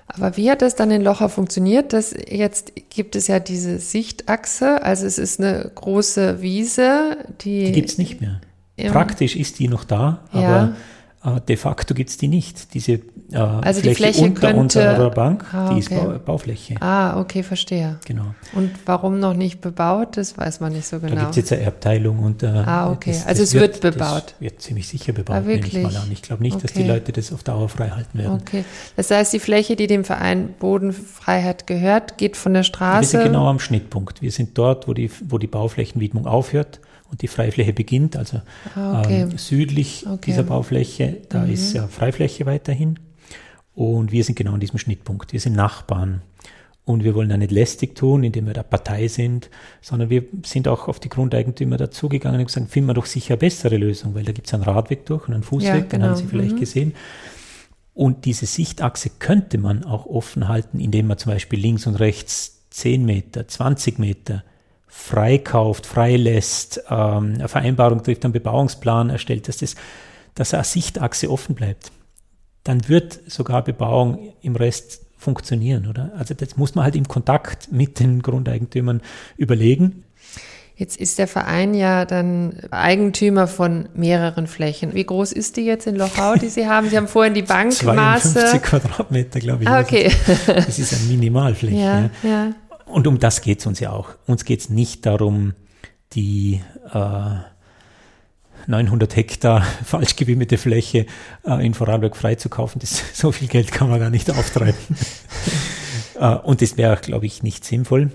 Aber 0.09 0.37
wie 0.37 0.51
hat 0.51 0.63
das 0.63 0.75
dann 0.75 0.91
in 0.91 1.03
Locher 1.03 1.29
funktioniert? 1.29 1.93
Das 1.93 2.15
jetzt 2.29 2.73
gibt 2.91 3.17
es 3.17 3.27
ja 3.27 3.41
diese 3.41 3.79
Sichtachse, 3.79 4.83
also 4.83 5.07
es 5.07 5.19
ist 5.19 5.41
eine 5.41 5.71
große 5.75 6.43
Wiese, 6.43 7.19
die. 7.41 7.65
Die 7.65 7.73
gibt 7.73 7.91
es 7.91 7.99
nicht 7.99 8.21
mehr. 8.21 8.41
Praktisch 8.91 9.37
ist 9.37 9.59
die 9.59 9.69
noch 9.69 9.85
da, 9.85 10.21
aber 10.33 10.43
ja. 10.43 10.65
äh, 10.67 10.73
de 11.49 11.57
facto 11.57 11.95
gibt 11.95 12.11
es 12.11 12.17
die 12.17 12.29
nicht. 12.29 12.75
Diese 12.75 12.93
äh, 13.33 13.37
also 13.37 13.81
Fläche, 13.81 13.89
die 13.89 13.95
Fläche 13.95 14.25
unter 14.25 14.41
könnte, 14.41 14.61
unserer 14.61 15.11
Bank, 15.11 15.45
ah, 15.53 15.73
die 15.73 15.81
ist 15.81 15.91
okay. 15.91 16.01
Bau, 16.05 16.19
Baufläche. 16.19 16.77
Ah, 16.81 17.21
okay, 17.21 17.43
verstehe. 17.43 17.99
Genau. 18.05 18.35
Und 18.55 18.71
warum 18.85 19.19
noch 19.19 19.35
nicht 19.35 19.61
bebaut, 19.61 20.17
das 20.17 20.39
weiß 20.39 20.61
man 20.61 20.73
nicht 20.73 20.87
so 20.87 21.01
genau. 21.01 21.15
Da 21.15 21.21
gibt 21.23 21.31
es 21.31 21.37
jetzt 21.37 21.53
eine 21.53 21.63
Erbteilung 21.63 22.21
und 22.21 22.43
äh, 22.43 22.47
ah, 22.47 22.91
okay. 22.91 23.11
das, 23.11 23.21
das 23.21 23.29
also 23.29 23.43
es 23.43 23.55
wird, 23.55 23.83
wird 23.83 23.95
bebaut. 23.95 24.35
Wird 24.39 24.63
ziemlich 24.63 24.87
sicher 24.89 25.13
bebaut, 25.13 25.37
ah, 25.37 25.41
nehme 25.41 25.67
ich 25.67 25.73
mal 25.75 25.97
an. 25.97 26.09
Ich 26.13 26.23
glaube 26.23 26.43
nicht, 26.43 26.57
okay. 26.57 26.63
dass 26.63 26.73
die 26.73 26.85
Leute 26.85 27.13
das 27.13 27.33
auf 27.33 27.43
Dauer 27.43 27.69
frei 27.69 27.91
halten 27.91 28.19
werden. 28.19 28.41
Okay. 28.41 28.65
Das 28.97 29.11
heißt, 29.11 29.33
die 29.33 29.41
Fläche, 29.41 29.77
die 29.77 29.87
dem 29.87 30.05
Verein 30.05 30.55
Bodenfreiheit 30.59 31.67
gehört, 31.67 32.19
geht 32.19 32.37
von 32.37 32.55
der 32.55 32.63
Straße. 32.63 33.01
Wir 33.01 33.21
sind 33.21 33.33
genau 33.33 33.49
am 33.49 33.59
Schnittpunkt. 33.59 34.23
Wir 34.23 34.31
sind 34.31 34.57
dort, 34.57 34.87
wo 34.87 34.95
die, 34.95 35.11
wo 35.29 35.39
die 35.39 35.49
Bauflächenwidmung 35.49 36.27
aufhört 36.27 36.81
und 37.11 37.23
die 37.23 37.29
Freifläche 37.29 37.73
beginnt, 37.73 38.17
also 38.17 38.41
ah, 38.75 39.01
okay. 39.01 39.23
ähm, 39.23 39.39
südlich 39.39 40.07
okay. 40.07 40.19
dieser 40.27 40.43
Baufläche, 40.43 41.19
da 41.29 41.45
mhm. 41.45 41.53
ist 41.53 41.73
ja 41.73 41.87
Freifläche 41.87 42.47
weiterhin. 42.47 42.99
Und 43.75 44.11
wir 44.11 44.25
sind 44.25 44.37
genau 44.37 44.53
an 44.53 44.61
diesem 44.61 44.79
Schnittpunkt. 44.79 45.33
Wir 45.33 45.41
sind 45.41 45.55
Nachbarn. 45.55 46.23
Und 46.87 47.03
wir 47.03 47.15
wollen 47.15 47.29
da 47.29 47.37
nicht 47.37 47.51
lästig 47.51 47.97
tun, 47.97 48.23
indem 48.23 48.47
wir 48.47 48.55
da 48.55 48.63
Partei 48.63 49.09
sind, 49.09 49.51
sondern 49.83 50.09
wir 50.09 50.23
sind 50.45 50.69
auch 50.69 50.87
auf 50.87 51.01
die 51.01 51.09
Grundeigentümer 51.09 51.77
dazugegangen 51.77 52.41
und 52.41 52.47
gesagt, 52.47 52.71
finden 52.71 52.89
wir 52.89 52.95
doch 52.95 53.07
sicher 53.07 53.35
eine 53.35 53.39
bessere 53.39 53.77
Lösung, 53.77 54.15
weil 54.15 54.25
da 54.25 54.31
gibt 54.31 54.47
es 54.47 54.55
einen 54.55 54.63
Radweg 54.63 55.05
durch 55.05 55.27
und 55.27 55.35
einen 55.35 55.43
Fußweg, 55.43 55.69
ja, 55.69 55.75
genau. 55.81 55.89
genau. 55.89 56.05
den 56.05 56.11
haben 56.11 56.17
Sie 56.17 56.27
vielleicht 56.27 56.55
mhm. 56.55 56.61
gesehen. 56.61 56.95
Und 57.93 58.25
diese 58.25 58.47
Sichtachse 58.47 59.11
könnte 59.19 59.59
man 59.59 59.85
auch 59.85 60.07
offen 60.07 60.49
halten, 60.49 60.79
indem 60.79 61.09
man 61.09 61.19
zum 61.19 61.33
Beispiel 61.33 61.59
links 61.59 61.87
und 61.87 61.97
rechts 61.97 62.63
10 62.71 63.05
Meter, 63.05 63.49
20 63.49 63.99
Meter 63.99 64.45
freikauft, 64.97 65.87
freilässt, 65.87 66.83
ähm, 66.91 67.35
eine 67.35 67.49
Vereinbarung 67.49 68.03
trifft, 68.03 68.25
einen 68.25 68.33
Bebauungsplan 68.33 69.11
erstellt, 69.11 69.47
dass, 69.47 69.59
das, 69.59 69.77
dass 70.35 70.53
eine 70.53 70.65
Sichtachse 70.65 71.31
offen 71.31 71.55
bleibt. 71.55 71.93
Dann 72.65 72.89
wird 72.89 73.21
sogar 73.27 73.63
Bebauung 73.63 74.33
im 74.43 74.57
Rest 74.57 75.07
funktionieren, 75.17 75.87
oder? 75.87 76.13
Also 76.19 76.35
das 76.35 76.57
muss 76.57 76.75
man 76.75 76.85
halt 76.85 76.97
im 76.97 77.07
Kontakt 77.07 77.71
mit 77.71 78.01
den 78.01 78.23
Grundeigentümern 78.23 79.01
überlegen. 79.37 80.03
Jetzt 80.75 80.97
ist 80.99 81.19
der 81.19 81.29
Verein 81.29 81.73
ja 81.73 82.05
dann 82.05 82.61
Eigentümer 82.71 83.47
von 83.47 83.89
mehreren 83.95 84.47
Flächen. 84.47 84.93
Wie 84.95 85.05
groß 85.05 85.33
ist 85.33 85.57
die 85.57 85.63
jetzt 85.65 85.87
in 85.87 85.97
Lochau, 85.97 86.35
die 86.35 86.49
Sie 86.49 86.67
haben? 86.67 86.91
Sie 86.91 86.97
haben 86.97 87.09
vorhin 87.09 87.33
die 87.33 87.43
Bankmaße. 87.55 88.33
52 88.33 88.63
Quadratmeter, 88.63 89.41
glaube 89.41 89.63
ich. 89.63 89.69
Ah, 89.69 89.81
okay. 89.81 90.11
Das 90.47 90.79
ist 90.79 90.93
eine 90.95 91.05
Minimalfläche. 91.05 91.77
Ja, 91.81 92.11
ja. 92.23 92.53
Und 92.87 93.07
um 93.07 93.19
das 93.19 93.43
geht 93.43 93.61
es 93.61 93.67
uns 93.67 93.81
ja 93.81 93.91
auch. 93.91 94.11
Uns 94.27 94.45
geht 94.45 94.61
es 94.61 94.71
nicht 94.71 95.05
darum, 95.05 95.55
die 96.13 96.63
äh, 96.93 97.37
900 98.67 99.17
Hektar 99.17 99.63
falsch 99.85 100.17
gewidmete 100.17 100.57
Fläche 100.57 101.07
äh, 101.45 101.67
in 101.67 101.75
Vorarlberg 101.75 102.17
freizukaufen. 102.17 102.81
Das, 102.81 103.03
so 103.15 103.33
viel 103.33 103.49
Geld 103.49 103.73
kann 103.73 103.91
man 103.91 104.01
gar 104.01 104.11
nicht 104.11 104.31
auftreiben. 104.31 104.79
äh, 106.15 106.35
und 106.37 106.63
das 106.63 106.77
wäre, 106.77 106.97
glaube 106.97 107.27
ich, 107.27 107.43
nicht 107.43 107.65
sinnvoll 107.65 108.11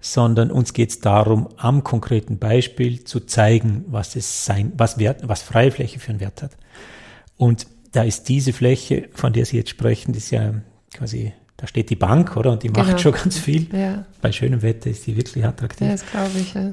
sondern 0.00 0.50
uns 0.50 0.72
geht 0.72 0.90
es 0.90 1.00
darum, 1.00 1.48
am 1.56 1.84
konkreten 1.84 2.38
Beispiel 2.38 3.04
zu 3.04 3.20
zeigen, 3.20 3.84
was 3.88 4.16
es 4.16 4.46
sein, 4.46 4.72
was 4.76 4.98
Wert, 4.98 5.28
was 5.28 5.42
Freifläche 5.42 6.00
für 6.00 6.10
einen 6.10 6.20
Wert 6.20 6.42
hat. 6.42 6.56
Und 7.36 7.66
da 7.92 8.02
ist 8.02 8.28
diese 8.28 8.52
Fläche, 8.52 9.08
von 9.12 9.32
der 9.32 9.44
Sie 9.44 9.56
jetzt 9.56 9.70
sprechen, 9.70 10.12
das 10.12 10.24
ist 10.24 10.30
ja 10.30 10.54
quasi, 10.94 11.32
da 11.60 11.66
steht 11.66 11.90
die 11.90 11.96
Bank, 11.96 12.36
oder? 12.38 12.52
Und 12.52 12.62
die 12.62 12.68
Genau. 12.68 12.86
macht 12.86 13.00
schon 13.00 13.12
ganz 13.12 13.36
viel. 13.38 13.66
Ja, 13.76 14.06
Bei 14.22 14.32
schönem 14.32 14.62
Wetter 14.62 14.88
ist 14.90 15.06
die 15.06 15.16
wirklich 15.16 15.44
attraktiv. 15.44 15.86
ja 15.86 15.92
das 15.92 16.06
glaube 16.10 16.38
ich. 16.38 16.54
Ja. 16.54 16.72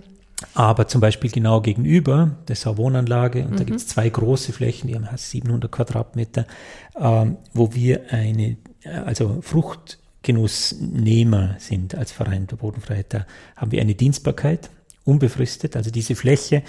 Aber 0.53 0.87
zum 0.87 1.01
Beispiel 1.01 1.31
genau 1.31 1.61
gegenüber, 1.61 2.35
das 2.45 2.59
ist 2.59 2.67
eine 2.67 2.77
Wohnanlage, 2.77 3.43
und 3.45 3.59
da 3.59 3.63
Mhm. 3.63 3.67
gibt 3.67 3.79
es 3.79 3.87
zwei 3.87 4.07
große 4.07 4.53
Flächen, 4.53 4.87
die 4.87 4.93
haben 4.95 5.07
700 5.15 5.71
Quadratmeter, 5.71 6.45
ähm, 6.99 7.37
wo 7.53 7.73
wir 7.73 8.11
eine, 8.13 8.57
äh, 8.83 8.89
also 9.05 9.39
Fruchtgenussnehmer 9.41 11.55
sind 11.59 11.95
als 11.95 12.11
Verein 12.11 12.47
der 12.47 12.57
Bodenfreiheit. 12.57 13.13
Da 13.13 13.25
haben 13.55 13.71
wir 13.71 13.81
eine 13.81 13.95
Dienstbarkeit, 13.95 14.69
unbefristet. 15.05 15.75
Also 15.75 15.89
diese 15.91 16.15
Fläche, 16.15 16.63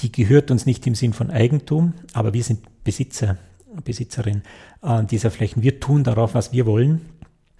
die 0.00 0.12
gehört 0.12 0.50
uns 0.50 0.66
nicht 0.66 0.86
im 0.86 0.94
Sinn 0.94 1.12
von 1.12 1.30
Eigentum, 1.30 1.94
aber 2.12 2.32
wir 2.34 2.42
sind 2.44 2.60
Besitzer, 2.84 3.36
Besitzerin 3.84 4.42
äh, 4.82 5.04
dieser 5.04 5.30
Flächen. 5.30 5.62
Wir 5.62 5.80
tun 5.80 6.04
darauf, 6.04 6.34
was 6.34 6.52
wir 6.52 6.66
wollen. 6.66 7.00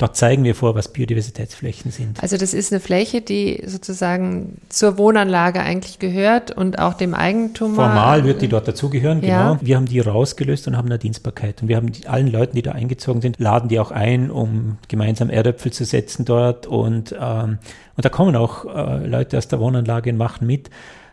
Dort 0.02 0.16
zeigen 0.16 0.42
wir 0.42 0.56
vor, 0.56 0.74
was 0.74 0.88
Biodiversitätsflächen 0.88 1.92
sind. 1.92 2.20
Also 2.20 2.36
das 2.36 2.54
ist 2.54 2.72
eine 2.72 2.80
Fläche, 2.80 3.20
die 3.20 3.62
sozusagen 3.64 4.56
zur 4.68 4.98
Wohnanlage 4.98 5.60
eigentlich 5.60 6.00
gehört 6.00 6.50
und 6.50 6.80
auch 6.80 6.94
dem 6.94 7.14
Eigentum. 7.14 7.76
Formal 7.76 8.24
wird 8.24 8.42
die 8.42 8.48
dort 8.48 8.66
dazugehören, 8.66 9.22
Ja. 9.22 9.52
genau. 9.52 9.60
Wir 9.64 9.76
haben 9.76 9.86
die 9.86 10.00
rausgelöst 10.00 10.66
und 10.66 10.76
haben 10.76 10.86
eine 10.88 10.98
Dienstbarkeit. 10.98 11.62
Und 11.62 11.68
wir 11.68 11.76
haben 11.76 11.92
die, 11.92 12.08
allen 12.08 12.26
Leuten, 12.26 12.56
die 12.56 12.62
da 12.62 12.72
eingezogen 12.72 13.22
sind, 13.22 13.38
laden 13.38 13.68
die 13.68 13.78
auch 13.78 13.92
ein, 13.92 14.32
um 14.32 14.78
gemeinsam 14.88 15.30
Erdäpfel 15.30 15.72
zu 15.72 15.84
setzen 15.84 16.24
dort. 16.24 16.66
Und, 16.66 17.14
ähm, 17.16 17.58
und 17.96 18.04
da 18.04 18.08
kommen 18.08 18.34
auch 18.34 18.64
äh, 18.64 19.06
Leute 19.06 19.38
aus 19.38 19.46
der 19.46 19.60
Wohnanlage 19.60 20.10
und 20.10 20.16
machen 20.16 20.48
mit. 20.48 20.68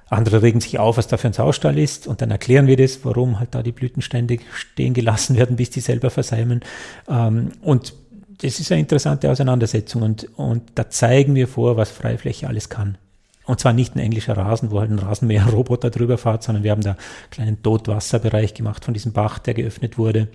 Andere 0.07 0.41
regen 0.41 0.61
sich 0.61 0.79
auf, 0.79 0.97
was 0.97 1.05
da 1.05 1.17
für 1.17 1.27
ein 1.27 1.33
Saustall 1.33 1.77
ist. 1.77 2.07
Und 2.07 2.23
dann 2.23 2.31
erklären 2.31 2.65
wir 2.65 2.75
das, 2.75 3.05
warum 3.05 3.39
halt 3.39 3.53
da 3.53 3.61
die 3.61 3.71
Blütenstände 3.71 4.39
stehen 4.55 4.95
gelassen 4.95 5.35
werden, 5.37 5.57
bis 5.57 5.69
die 5.69 5.81
selber 5.81 6.09
verseimen. 6.09 6.61
Ähm, 7.07 7.51
und 7.61 7.93
das 8.41 8.59
ist 8.59 8.71
eine 8.71 8.81
interessante 8.81 9.29
Auseinandersetzung. 9.29 10.01
Und, 10.01 10.27
und 10.37 10.63
da 10.75 10.89
zeigen 10.89 11.35
wir 11.35 11.47
vor, 11.47 11.77
was 11.77 11.91
Freifläche 11.91 12.47
alles 12.47 12.69
kann. 12.69 12.97
Und 13.45 13.59
zwar 13.59 13.73
nicht 13.73 13.95
ein 13.95 13.99
englischer 13.99 14.37
Rasen, 14.37 14.71
wo 14.71 14.79
halt 14.79 14.91
ein 14.91 14.99
Rasenmäher-Roboter 14.99 15.89
drüber 15.89 16.17
fährt, 16.17 16.43
sondern 16.43 16.63
wir 16.63 16.71
haben 16.71 16.81
da 16.81 16.91
einen 16.91 16.99
kleinen 17.31 17.63
Totwasserbereich 17.63 18.53
gemacht 18.53 18.85
von 18.85 18.93
diesem 18.93 19.11
Bach, 19.11 19.39
der 19.39 19.55
geöffnet 19.55 19.97
wurde 19.97 20.27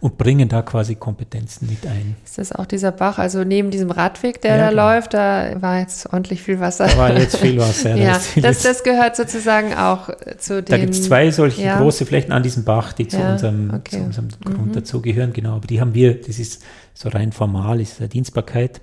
und 0.00 0.18
bringen 0.18 0.48
da 0.48 0.62
quasi 0.62 0.94
Kompetenzen 0.96 1.68
mit 1.68 1.86
ein. 1.86 2.16
Ist 2.24 2.38
das 2.38 2.52
auch 2.52 2.66
dieser 2.66 2.90
Bach? 2.92 3.18
Also 3.18 3.44
neben 3.44 3.70
diesem 3.70 3.90
Radweg, 3.90 4.40
der 4.42 4.56
Ja, 4.56 4.64
da 4.64 4.70
genau. 4.70 4.88
läuft, 4.88 5.14
da 5.14 5.60
war 5.62 5.78
jetzt 5.80 6.12
ordentlich 6.12 6.42
viel 6.42 6.58
Wasser. 6.60 6.86
Da 6.88 6.96
war 6.98 7.16
jetzt 7.16 7.36
viel 7.36 7.58
Wasser. 7.58 7.94
ja, 7.96 8.14
das, 8.14 8.34
jetzt- 8.34 8.64
das 8.64 8.82
gehört 8.82 9.16
sozusagen 9.16 9.74
auch 9.74 10.10
zu 10.38 10.62
den. 10.62 10.64
da 10.70 10.78
gibt 10.78 10.94
es 10.94 11.04
zwei 11.04 11.30
solche 11.30 11.62
ja. 11.62 11.78
große 11.78 12.04
Flächen 12.06 12.32
an 12.32 12.42
diesem 12.42 12.64
Bach, 12.64 12.92
die 12.92 13.06
zu 13.08 13.18
Ja, 13.18 13.32
unserem, 13.32 13.70
okay. 13.74 13.98
zu 13.98 14.02
unserem 14.04 14.28
Mhm. 14.44 14.54
Grund 14.54 14.76
dazugehören, 14.76 15.32
genau. 15.32 15.56
Aber 15.56 15.66
die 15.66 15.80
haben 15.80 15.94
wir, 15.94 16.20
das 16.20 16.38
ist 16.38 16.62
so 16.94 17.08
rein 17.08 17.32
formal, 17.32 17.80
ist 17.80 18.00
eine 18.00 18.08
Dienstbarkeit 18.08 18.80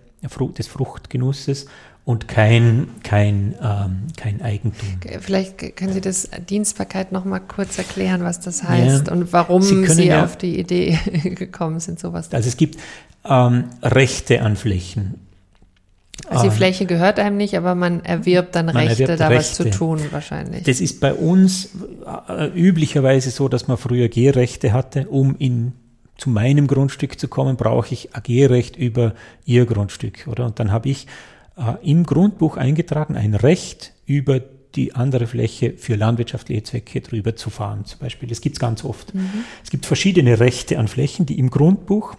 des 0.58 0.68
Fruchtgenusses 0.68 1.68
und 2.08 2.30
kein, 2.30 2.88
kein, 3.04 3.54
ähm, 3.62 4.04
kein 4.16 4.42
Eigentum. 4.42 4.88
Vielleicht 5.20 5.76
können 5.76 5.92
Sie 5.92 6.00
das 6.00 6.30
Dienstbarkeit 6.50 7.12
noch 7.12 7.26
mal 7.26 7.40
kurz 7.40 7.78
erklären, 7.78 8.24
was 8.24 8.40
das 8.40 8.64
heißt 8.64 9.08
Ja. 9.08 9.14
und 9.14 9.34
warum 9.34 9.62
Sie 9.62 9.86
Sie, 9.88 10.08
ja- 10.08 10.24
auf 10.24 10.38
die 10.38 10.58
Idee 10.58 10.98
gekommen 11.36 11.82
sind, 11.82 12.00
sowas. 12.00 12.32
Also 12.32 12.48
es 12.48 12.56
gibt 12.56 12.78
ähm, 13.26 13.66
Rechte 13.84 14.42
an 14.42 14.56
Flächen. 14.56 15.16
Also 16.30 16.44
die 16.44 16.48
Ähm, 16.50 16.54
Fläche 16.54 16.86
gehört 16.86 17.20
einem 17.20 17.36
nicht, 17.36 17.58
aber 17.58 17.76
man 17.76 18.06
erwirbt 18.06 18.56
dann 18.56 18.68
Man 18.68 18.78
Rechte, 18.78 19.04
erwirbt 19.04 19.20
da 19.20 19.30
was 19.30 19.56
zu 19.56 19.64
Rechte. 19.64 19.78
tun 19.78 20.00
wahrscheinlich. 20.12 20.64
Das 20.64 20.80
ist 20.80 21.02
bei 21.02 21.14
uns 21.14 21.72
äh, 22.30 22.48
üblicherweise 22.58 23.32
so, 23.32 23.50
dass 23.50 23.68
man 23.68 23.76
früher 23.78 24.08
Gehrechte 24.08 24.72
hatte. 24.72 25.10
Um 25.10 25.36
in, 25.40 25.74
zu 26.18 26.30
meinem 26.30 26.68
Grundstück 26.68 27.20
zu 27.20 27.28
kommen, 27.28 27.58
brauche 27.58 27.94
ich 27.94 28.16
ein 28.16 28.24
Gehrecht 28.24 28.78
über 28.78 29.14
Ihr 29.46 29.66
Grundstück, 29.66 30.26
oder? 30.28 30.46
Und 30.46 30.58
dann 30.62 30.72
habe 30.72 30.88
ich 30.88 31.06
äh, 31.58 31.90
im 31.90 32.06
Grundbuch 32.06 32.58
eingetragen 32.58 33.16
ein 33.16 33.34
Recht 33.34 33.94
über 34.06 34.40
die 34.76 34.94
andere 34.94 35.28
Fläche 35.28 35.74
für 35.74 35.96
landwirtschaftliche 35.96 36.64
Zwecke 36.64 37.02
drüber 37.02 37.36
zu 37.36 37.50
fahren, 37.50 37.86
zum 37.86 38.00
Beispiel. 38.00 38.30
Das 38.30 38.42
gibt 38.42 38.58
es 38.58 38.60
ganz 38.60 38.84
oft. 38.84 39.12
Es 39.64 39.72
gibt 39.72 39.86
verschiedene 39.86 40.40
Rechte 40.40 40.78
an 40.78 40.88
Flächen, 40.88 41.26
die 41.26 41.40
im 41.40 41.50
Grundbuch 41.50 42.16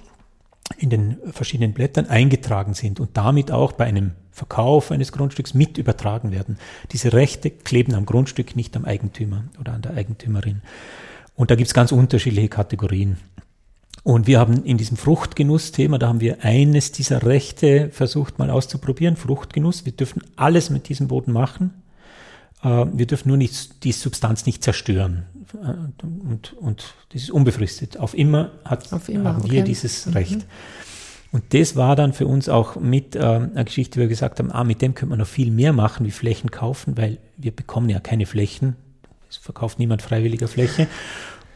in 0.77 0.91
den 0.91 1.19
verschiedenen 1.31 1.73
Blättern 1.73 2.07
eingetragen 2.07 2.75
sind 2.75 3.01
und 3.01 3.17
damit 3.17 3.51
auch 3.53 3.73
bei 3.73 3.85
einem 3.85 4.13
Verkauf 4.33 4.91
eines 4.91 5.13
Grundstücks 5.13 5.55
mit 5.55 5.79
übertragen 5.79 6.31
werden. 6.31 6.59
Diese 6.93 7.13
Rechte 7.13 7.51
kleben 7.51 7.95
am 7.95 8.07
Grundstück, 8.07 8.57
nicht 8.57 8.77
am 8.77 8.85
Eigentümer 8.85 9.45
oder 9.59 9.73
an 9.73 9.83
der 9.83 9.95
Eigentümerin. 9.95 10.63
Und 11.35 11.51
da 11.51 11.55
gibt 11.55 11.69
es 11.69 11.75
ganz 11.75 11.93
unterschiedliche 11.93 12.49
Kategorien. 12.49 13.17
Und 14.09 14.27
wir 14.27 14.39
haben 14.39 14.65
in 14.65 14.79
diesem 14.79 14.97
Fruchtgenuss-Thema, 14.97 15.99
da 15.99 16.09
haben 16.09 16.23
wir 16.23 16.43
eines 16.43 16.93
dieser 16.93 17.25
Rechte 17.25 17.91
versucht 17.91 18.39
mal 18.39 18.49
auszuprobieren, 18.49 19.17
Fruchtgenuss. 19.17 19.85
Wir 19.85 19.93
dürfen 19.93 20.23
alles 20.35 20.71
mit 20.71 20.89
diesem 20.89 21.09
Boden 21.09 21.31
machen. 21.31 21.83
Äh, 22.65 22.87
Wir 22.95 23.07
dürfen 23.07 23.29
nur 23.29 23.37
nicht, 23.37 23.85
die 23.85 23.93
Substanz 23.93 24.47
nicht 24.47 24.65
zerstören. 24.65 25.27
Äh, 25.63 26.07
Und, 26.27 26.55
und 26.55 26.95
das 27.13 27.25
ist 27.25 27.31
unbefristet. 27.31 27.99
Auf 27.99 28.17
immer, 28.17 28.53
hat, 28.65 28.91
Auf 28.95 29.11
immer, 29.11 29.35
haben 29.35 29.45
wir 29.45 29.61
okay. 29.61 29.69
dieses 29.69 30.15
Recht. 30.15 30.47
Und 31.31 31.53
das 31.53 31.77
war 31.77 31.95
dann 31.95 32.15
für 32.15 32.27
uns 32.27 32.49
auch 32.49 32.77
mit 32.77 33.15
äh, 33.15 33.19
einer 33.19 33.65
Geschichte, 33.65 33.97
wo 33.97 34.01
wir 34.05 34.09
gesagt 34.09 34.39
haben, 34.39 34.51
ah, 34.51 34.65
mit 34.65 34.81
dem 34.81 34.95
könnte 34.95 35.11
man 35.11 35.19
noch 35.19 35.27
viel 35.27 35.51
mehr 35.51 35.75
machen, 35.75 36.07
wie 36.07 36.13
Flächen 36.13 36.51
kaufen, 36.51 36.97
weil 36.97 37.19
wir 37.37 37.55
bekommen 37.55 37.91
ja 37.91 38.01
keine 38.01 38.25
Flächen. 38.25 38.75
Es 39.29 39.37
verkauft 39.37 39.79
niemand 39.79 40.01
freiwilliger 40.01 40.49
Fläche. 40.49 40.87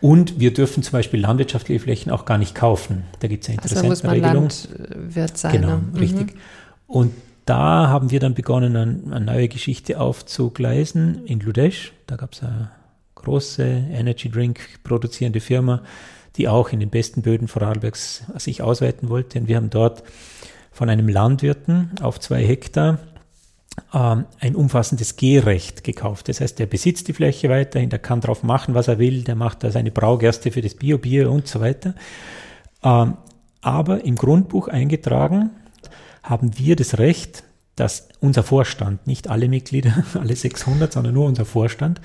Und 0.02 0.40
wir 0.40 0.52
dürfen 0.52 0.82
zum 0.82 0.92
Beispiel 0.92 1.20
landwirtschaftliche 1.20 1.80
Flächen 1.80 2.10
auch 2.10 2.24
gar 2.24 2.36
nicht 2.36 2.56
kaufen. 2.56 3.04
Da 3.20 3.28
gibt 3.28 3.44
es 3.44 3.48
eine 3.48 3.54
interessante 3.54 3.88
also 3.88 3.88
muss 3.88 4.02
man 4.02 4.20
Landwirt 4.20 5.38
sein. 5.38 5.52
Genau, 5.52 5.76
ne? 5.76 6.00
richtig. 6.00 6.34
Mhm. 6.34 6.40
Und 6.88 7.12
da 7.46 7.88
haben 7.88 8.10
wir 8.10 8.18
dann 8.18 8.34
begonnen, 8.34 8.76
eine, 8.76 9.14
eine 9.14 9.24
neue 9.24 9.48
Geschichte 9.48 10.00
aufzugleisen 10.00 11.24
in 11.26 11.38
Ludesch. 11.38 11.92
Da 12.08 12.16
gab 12.16 12.32
es 12.32 12.42
eine 12.42 12.72
große 13.14 13.62
Energy 13.62 14.28
Drink 14.28 14.60
produzierende 14.82 15.38
Firma, 15.38 15.82
die 16.36 16.48
auch 16.48 16.70
in 16.70 16.80
den 16.80 16.90
besten 16.90 17.22
Böden 17.22 17.46
Vorarlbergs 17.46 18.24
sich 18.38 18.60
ausweiten 18.60 19.08
wollte. 19.08 19.38
Und 19.38 19.46
wir 19.46 19.56
haben 19.56 19.70
dort 19.70 20.02
von 20.72 20.88
einem 20.88 21.08
Landwirten 21.08 21.92
auf 22.00 22.18
zwei 22.18 22.44
Hektar 22.44 22.98
ein 23.90 24.54
umfassendes 24.54 25.16
Gehrecht 25.16 25.84
gekauft. 25.84 26.28
Das 26.28 26.40
heißt, 26.40 26.58
der 26.58 26.66
besitzt 26.66 27.08
die 27.08 27.12
Fläche 27.12 27.48
weiterhin, 27.48 27.90
der 27.90 27.98
kann 27.98 28.20
drauf 28.20 28.42
machen, 28.42 28.74
was 28.74 28.88
er 28.88 28.98
will, 28.98 29.22
der 29.22 29.34
macht 29.34 29.64
da 29.64 29.70
seine 29.70 29.90
Braugerste 29.90 30.50
für 30.50 30.60
das 30.60 30.74
Biobier 30.74 31.30
und 31.30 31.46
so 31.46 31.60
weiter. 31.60 31.94
Ähm, 32.82 33.16
aber 33.60 34.04
im 34.04 34.16
Grundbuch 34.16 34.68
eingetragen 34.68 35.50
haben 36.22 36.58
wir 36.58 36.76
das 36.76 36.98
Recht, 36.98 37.44
dass 37.76 38.08
unser 38.20 38.42
Vorstand, 38.42 39.06
nicht 39.06 39.28
alle 39.28 39.48
Mitglieder, 39.48 40.04
alle 40.14 40.36
600, 40.36 40.92
sondern 40.92 41.14
nur 41.14 41.26
unser 41.26 41.44
Vorstand, 41.44 42.00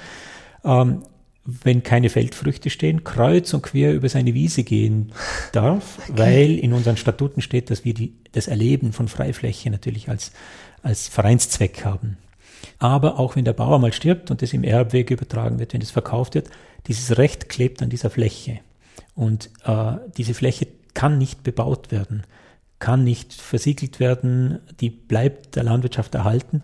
ähm, 0.63 1.03
wenn 1.45 1.81
keine 1.81 2.09
Feldfrüchte 2.09 2.69
stehen, 2.69 3.05
kreuz 3.05 3.53
und 3.53 3.63
quer 3.63 3.93
über 3.93 4.09
seine 4.09 4.33
Wiese 4.33 4.63
gehen 4.63 5.13
darf, 5.53 5.99
okay. 6.09 6.17
weil 6.17 6.59
in 6.59 6.73
unseren 6.73 6.97
Statuten 6.97 7.41
steht, 7.41 7.69
dass 7.69 7.85
wir 7.85 7.93
die, 7.93 8.15
das 8.33 8.47
Erleben 8.47 8.91
von 8.91 9.07
Freifläche 9.07 9.69
natürlich 9.69 10.09
als, 10.09 10.31
als 10.83 11.07
Vereinszweck 11.07 11.85
haben. 11.85 12.17
Aber 12.79 13.19
auch 13.19 13.35
wenn 13.35 13.45
der 13.45 13.53
Bauer 13.53 13.79
mal 13.79 13.93
stirbt 13.93 14.31
und 14.31 14.41
das 14.41 14.53
im 14.53 14.63
Erbweg 14.63 15.11
übertragen 15.11 15.59
wird, 15.59 15.73
wenn 15.73 15.81
es 15.81 15.91
verkauft 15.91 16.35
wird, 16.35 16.49
dieses 16.87 17.17
Recht 17.17 17.49
klebt 17.49 17.81
an 17.81 17.89
dieser 17.89 18.09
Fläche. 18.09 18.59
Und 19.15 19.49
äh, 19.65 19.93
diese 20.17 20.33
Fläche 20.33 20.67
kann 20.93 21.17
nicht 21.17 21.43
bebaut 21.43 21.91
werden, 21.91 22.23
kann 22.79 23.03
nicht 23.03 23.33
versiegelt 23.33 23.99
werden, 23.99 24.59
die 24.79 24.89
bleibt 24.89 25.55
der 25.55 25.63
Landwirtschaft 25.63 26.13
erhalten. 26.15 26.61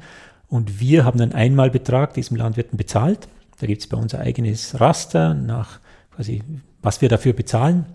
Und 0.47 0.80
wir 0.80 1.04
haben 1.04 1.19
einen 1.19 1.34
Einmalbetrag 1.34 2.13
diesem 2.13 2.38
Landwirten 2.38 2.78
bezahlt 2.78 3.28
da 3.63 3.67
gibt 3.67 3.82
es 3.82 3.88
bei 3.88 3.95
uns 3.95 4.13
ein 4.13 4.19
eigenes 4.19 4.80
Raster 4.82 5.34
nach 5.34 5.80
quasi, 6.13 6.43
was 6.82 6.99
wir 6.99 7.08
dafür 7.08 7.32
bezahlen. 7.32 7.86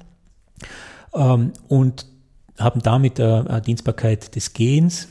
Ähm, 1.15 1.53
und 1.69 2.07
haben 2.59 2.81
damit 2.81 3.21
eine 3.21 3.61
Dienstbarkeit 3.61 4.35
des 4.35 4.55
Gehens 4.55 5.05
äh, 5.05 5.09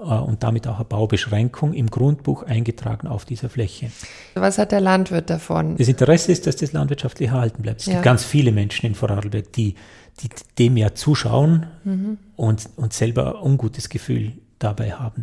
und 0.00 0.42
damit 0.42 0.66
auch 0.66 0.76
eine 0.76 0.84
Baubeschränkung 0.84 1.74
im 1.74 1.90
Grundbuch 1.90 2.42
eingetragen 2.44 3.06
auf 3.06 3.24
dieser 3.24 3.48
Fläche. 3.48 3.90
Was 4.34 4.58
hat 4.58 4.72
der 4.72 4.80
Landwirt 4.80 5.30
davon? 5.30 5.76
Das 5.76 5.88
Interesse 5.88 6.32
ist, 6.32 6.46
dass 6.46 6.56
das 6.56 6.72
landwirtschaftlich 6.72 7.28
erhalten 7.28 7.62
bleibt. 7.62 7.80
Es 7.80 7.86
ja. 7.86 7.94
gibt 7.94 8.04
ganz 8.04 8.24
viele 8.24 8.52
Menschen 8.52 8.86
in 8.86 8.94
Vorarlberg, 8.94 9.52
die, 9.52 9.74
die 10.20 10.28
dem 10.58 10.76
ja 10.76 10.94
zuschauen 10.94 11.66
mhm. 11.84 12.18
und, 12.36 12.68
und 12.76 12.92
selber 12.92 13.36
ein 13.36 13.42
ungutes 13.42 13.88
Gefühl 13.88 14.32
dabei 14.58 14.92
haben 14.92 15.22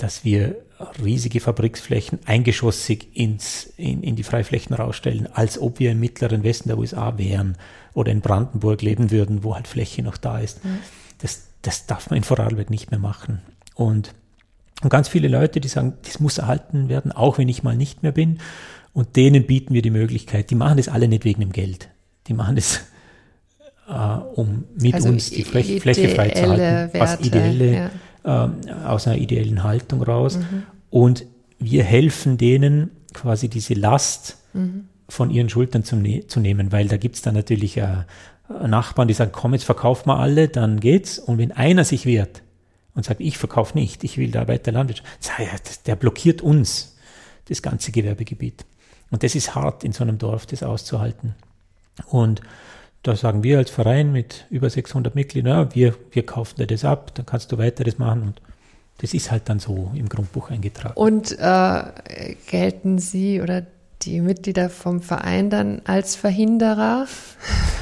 dass 0.00 0.24
wir 0.24 0.56
riesige 1.02 1.40
Fabriksflächen 1.40 2.20
eingeschossig 2.24 3.08
ins, 3.14 3.72
in, 3.76 4.02
in 4.02 4.16
die 4.16 4.22
Freiflächen 4.22 4.74
rausstellen, 4.74 5.28
als 5.32 5.58
ob 5.58 5.78
wir 5.78 5.92
im 5.92 6.00
mittleren 6.00 6.42
Westen 6.42 6.68
der 6.68 6.78
USA 6.78 7.18
wären 7.18 7.56
oder 7.92 8.10
in 8.10 8.20
Brandenburg 8.20 8.80
leben 8.82 9.10
würden, 9.10 9.44
wo 9.44 9.54
halt 9.54 9.68
Fläche 9.68 10.02
noch 10.02 10.16
da 10.16 10.38
ist. 10.38 10.64
Mhm. 10.64 10.78
Das, 11.18 11.42
das 11.62 11.86
darf 11.86 12.08
man 12.08 12.18
in 12.18 12.24
Vorarlberg 12.24 12.70
nicht 12.70 12.90
mehr 12.90 13.00
machen. 13.00 13.42
Und, 13.80 14.12
und 14.82 14.90
ganz 14.90 15.08
viele 15.08 15.28
Leute, 15.28 15.58
die 15.58 15.68
sagen, 15.68 15.94
das 16.04 16.20
muss 16.20 16.36
erhalten 16.36 16.90
werden, 16.90 17.12
auch 17.12 17.38
wenn 17.38 17.48
ich 17.48 17.62
mal 17.62 17.76
nicht 17.76 18.02
mehr 18.02 18.12
bin. 18.12 18.38
Und 18.92 19.16
denen 19.16 19.46
bieten 19.46 19.72
wir 19.72 19.80
die 19.80 19.90
Möglichkeit. 19.90 20.50
Die 20.50 20.54
machen 20.54 20.76
das 20.76 20.88
alle 20.88 21.08
nicht 21.08 21.24
wegen 21.24 21.40
dem 21.40 21.52
Geld. 21.52 21.88
Die 22.26 22.34
machen 22.34 22.56
das, 22.56 22.80
äh, 23.88 23.92
um 23.92 24.64
mit 24.78 24.94
also 24.94 25.08
uns 25.08 25.30
die 25.30 25.44
Fläche, 25.44 25.80
Fläche 25.80 26.10
freizuhalten, 26.10 27.00
was 27.00 27.20
ideelle 27.20 27.74
ja 27.74 27.90
äh, 28.24 28.48
aus 28.86 29.06
einer 29.06 29.16
ideellen 29.16 29.62
Haltung 29.62 30.02
raus. 30.02 30.36
Mhm. 30.36 30.62
Und 30.90 31.24
wir 31.58 31.82
helfen 31.82 32.36
denen 32.36 32.90
quasi 33.14 33.48
diese 33.48 33.72
Last 33.72 34.36
mhm. 34.52 34.88
von 35.08 35.30
ihren 35.30 35.48
Schultern 35.48 35.84
zu, 35.84 35.96
ne 35.96 36.26
zu 36.26 36.38
nehmen, 36.40 36.70
weil 36.70 36.88
da 36.88 36.98
gibt 36.98 37.16
es 37.16 37.22
dann 37.22 37.34
natürlich 37.34 37.78
äh, 37.78 38.04
Nachbarn, 38.66 39.08
die 39.08 39.14
sagen, 39.14 39.30
komm, 39.32 39.54
jetzt 39.54 39.64
verkauf 39.64 40.04
mal 40.04 40.18
alle, 40.18 40.48
dann 40.48 40.80
geht's. 40.80 41.18
Und 41.18 41.38
wenn 41.38 41.52
einer 41.52 41.84
sich 41.84 42.04
wehrt 42.04 42.42
und 42.94 43.04
sagt, 43.04 43.20
ich 43.20 43.38
verkaufe 43.38 43.78
nicht, 43.78 44.04
ich 44.04 44.18
will 44.18 44.30
da 44.30 44.48
weiter 44.48 44.72
Landwirtschaft, 44.72 45.86
der 45.86 45.96
blockiert 45.96 46.42
uns 46.42 46.96
das 47.48 47.62
ganze 47.62 47.92
Gewerbegebiet. 47.92 48.64
Und 49.10 49.22
das 49.22 49.34
ist 49.34 49.54
hart 49.54 49.84
in 49.84 49.92
so 49.92 50.04
einem 50.04 50.18
Dorf, 50.18 50.46
das 50.46 50.62
auszuhalten. 50.62 51.34
Und 52.06 52.40
da 53.02 53.16
sagen 53.16 53.42
wir 53.42 53.58
als 53.58 53.70
Verein 53.70 54.12
mit 54.12 54.46
über 54.50 54.68
600 54.68 55.14
Mitgliedern, 55.14 55.68
ja, 55.68 55.74
wir, 55.74 55.94
wir 56.12 56.26
kaufen 56.26 56.56
dir 56.56 56.66
das 56.66 56.84
ab, 56.84 57.14
dann 57.14 57.26
kannst 57.26 57.50
du 57.50 57.58
weiter 57.58 57.84
das 57.84 57.98
machen 57.98 58.22
und 58.22 58.42
das 58.98 59.14
ist 59.14 59.30
halt 59.30 59.48
dann 59.48 59.58
so 59.58 59.90
im 59.94 60.08
Grundbuch 60.08 60.50
eingetragen. 60.50 60.94
Und 60.94 61.36
äh, 61.38 62.34
gelten 62.46 62.98
Sie 62.98 63.40
oder 63.40 63.66
die 64.02 64.20
Mitglieder 64.20 64.68
vom 64.68 65.00
Verein 65.00 65.48
dann 65.48 65.80
als 65.84 66.16
Verhinderer? 66.16 67.06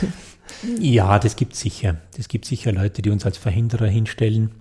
ja, 0.78 1.18
das 1.18 1.34
gibt 1.34 1.54
es 1.54 1.60
sicher. 1.60 1.96
Das 2.16 2.28
gibt 2.28 2.44
sicher 2.44 2.72
Leute, 2.72 3.02
die 3.02 3.10
uns 3.10 3.26
als 3.26 3.36
Verhinderer 3.36 3.88
hinstellen. 3.88 4.52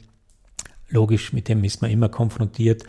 Logisch, 0.89 1.33
mit 1.33 1.49
dem 1.49 1.63
ist 1.65 1.81
man 1.81 1.91
immer 1.91 2.07
konfrontiert. 2.07 2.83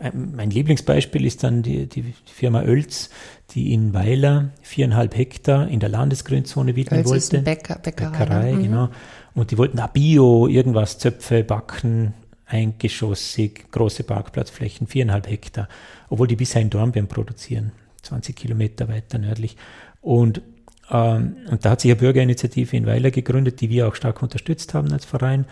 Ähm, 0.00 0.34
mein 0.36 0.50
Lieblingsbeispiel 0.50 1.26
ist 1.26 1.42
dann 1.42 1.62
die, 1.62 1.88
die 1.88 2.14
Firma 2.24 2.62
Oelz, 2.62 3.10
die 3.50 3.72
in 3.72 3.92
Weiler 3.92 4.50
viereinhalb 4.62 5.16
Hektar 5.16 5.66
in 5.68 5.80
der 5.80 5.88
Landesgrünzone 5.88 6.76
widmen 6.76 7.04
wollte. 7.04 7.16
Ist 7.16 7.34
ein 7.34 7.42
Bäcker, 7.42 7.76
Bäckerei, 7.76 8.10
Bäckerei 8.10 8.52
ne? 8.52 8.62
genau. 8.62 8.88
Und 9.34 9.50
die 9.50 9.58
wollten 9.58 9.78
da 9.78 9.88
Bio, 9.88 10.46
irgendwas, 10.46 10.98
Zöpfe, 10.98 11.42
Backen, 11.42 12.14
eingeschossig, 12.46 13.70
große 13.70 14.04
Parkplatzflächen, 14.04 14.86
viereinhalb 14.86 15.28
Hektar, 15.28 15.68
obwohl 16.08 16.26
die 16.26 16.36
bisher 16.36 16.62
in 16.62 16.70
Dornbirn 16.70 17.06
produzieren, 17.06 17.72
20 18.02 18.34
Kilometer 18.36 18.88
weiter 18.88 19.18
nördlich. 19.18 19.56
Und, 20.00 20.42
ähm, 20.90 21.36
und 21.48 21.64
da 21.64 21.70
hat 21.70 21.80
sich 21.80 21.90
eine 21.90 22.00
Bürgerinitiative 22.00 22.76
in 22.76 22.86
Weiler 22.86 23.10
gegründet, 23.10 23.60
die 23.60 23.70
wir 23.70 23.88
auch 23.88 23.94
stark 23.94 24.22
unterstützt 24.22 24.74
haben 24.74 24.92
als 24.92 25.04
Verein. 25.04 25.46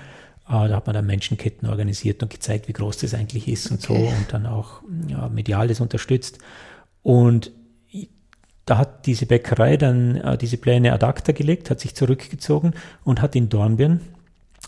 Äh, 0.49 0.69
da 0.69 0.77
hat 0.77 0.87
man 0.87 0.95
dann 0.95 1.07
Menschenketten 1.07 1.69
organisiert 1.69 2.23
und 2.23 2.31
gezeigt, 2.31 2.69
wie 2.69 2.73
groß 2.73 2.99
das 2.99 3.15
eigentlich 3.15 3.49
ist 3.49 3.71
und 3.71 3.85
okay. 3.85 4.09
so 4.11 4.17
und 4.17 4.33
dann 4.33 4.47
auch 4.47 4.83
ja, 5.09 5.29
medial 5.29 5.69
das 5.69 5.81
unterstützt. 5.81 6.39
Und 7.03 7.53
da 8.65 8.77
hat 8.77 9.07
diese 9.07 9.27
Bäckerei 9.27 9.77
dann 9.77 10.17
äh, 10.17 10.37
diese 10.37 10.59
Pläne 10.59 10.93
ad 10.93 11.05
acta 11.05 11.33
gelegt, 11.33 11.71
hat 11.71 11.81
sich 11.81 11.95
zurückgezogen 11.95 12.75
und 13.05 13.23
hat 13.23 13.35
in 13.37 13.49
Dornbirn 13.49 14.01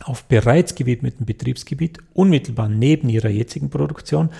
auf 0.04 0.24
bereits 0.24 0.74
gewidmetem 0.74 1.26
Betriebsgebiet 1.26 1.98
unmittelbar 2.14 2.68
neben 2.68 3.08
ihrer 3.08 3.28
jetzigen 3.28 3.68
Produktion 3.68 4.30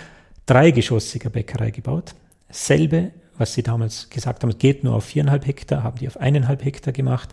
dreigeschossiger 0.46 1.28
Bäckerei 1.28 1.70
gebaut. 1.70 2.14
Selbe, 2.48 3.10
was 3.36 3.52
sie 3.52 3.62
damals 3.62 4.08
gesagt 4.08 4.42
haben, 4.42 4.50
es 4.50 4.58
geht 4.58 4.82
nur 4.84 4.94
auf 4.94 5.04
viereinhalb 5.04 5.46
Hektar, 5.46 5.82
haben 5.82 5.98
die 5.98 6.08
auf 6.08 6.16
eineinhalb 6.16 6.64
Hektar 6.64 6.92
gemacht 6.92 7.30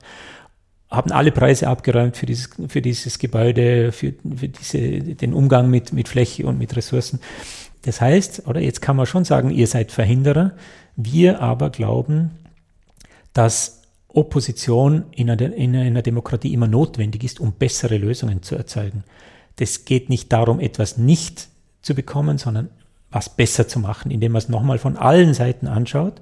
haben 0.90 1.12
alle 1.12 1.32
Preise 1.32 1.68
abgeräumt 1.68 2.16
für 2.16 2.26
dieses, 2.26 2.50
für 2.68 2.82
dieses 2.82 3.20
Gebäude, 3.20 3.92
für, 3.92 4.14
für 4.36 4.48
diese, 4.48 4.80
den 5.16 5.34
Umgang 5.34 5.70
mit, 5.70 5.92
mit 5.92 6.08
Fläche 6.08 6.46
und 6.48 6.58
mit 6.58 6.76
Ressourcen. 6.76 7.20
Das 7.84 8.00
heißt, 8.00 8.48
oder 8.48 8.62
jetzt 8.62 8.82
kann 8.82 8.96
man 8.96 9.06
schon 9.06 9.26
sagen, 9.26 9.50
ihr 9.50 9.68
seid 9.68 9.92
Verhinderer. 9.92 10.54
Wir 10.96 11.42
aber 11.42 11.70
glauben, 11.70 12.32
dass 13.34 13.82
Opposition 14.08 15.06
in 15.12 15.30
einer, 15.30 15.54
in 15.54 15.76
einer 15.76 16.02
Demokratie 16.02 16.54
immer 16.54 16.68
notwendig 16.68 17.24
ist, 17.24 17.40
um 17.40 17.52
bessere 17.52 17.98
Lösungen 17.98 18.42
zu 18.42 18.56
erzeugen. 18.56 19.04
Das 19.58 19.86
geht 19.86 20.10
nicht 20.10 20.32
darum, 20.32 20.60
etwas 20.60 20.98
nicht 20.98 21.50
zu 21.82 21.96
bekommen, 21.96 22.38
sondern 22.38 22.70
was 23.12 23.30
besser 23.30 23.68
zu 23.68 23.80
machen, 23.80 24.12
indem 24.12 24.34
man 24.34 24.40
es 24.40 24.50
nochmal 24.50 24.80
von 24.80 24.98
allen 24.98 25.34
Seiten 25.34 25.68
anschaut 25.68 26.22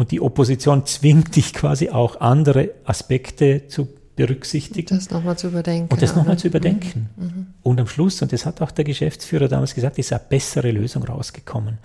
und 0.00 0.12
die 0.12 0.22
Opposition 0.22 0.86
zwingt 0.86 1.36
dich 1.36 1.52
quasi 1.52 1.90
auch 1.90 2.22
andere 2.22 2.70
Aspekte 2.84 3.68
zu 3.68 3.86
berücksichtigen. 4.16 4.96
Das 4.96 5.10
nochmal 5.10 5.36
zu 5.36 5.48
überdenken. 5.48 5.92
Und 5.92 6.00
das 6.00 6.16
nochmal 6.16 6.38
zu 6.38 6.46
überdenken. 6.46 7.10
Mhm. 7.16 7.24
mhm. 7.24 7.46
Und 7.62 7.80
am 7.80 7.86
Schluss, 7.86 8.22
und 8.22 8.32
das 8.32 8.46
hat 8.46 8.62
auch 8.62 8.70
der 8.70 8.86
Geschäftsführer 8.86 9.46
damals 9.46 9.74
gesagt, 9.74 9.98
ist 9.98 10.10
eine 10.10 10.22
bessere 10.26 10.70
Lösung 10.70 11.04
rausgekommen. 11.04 11.76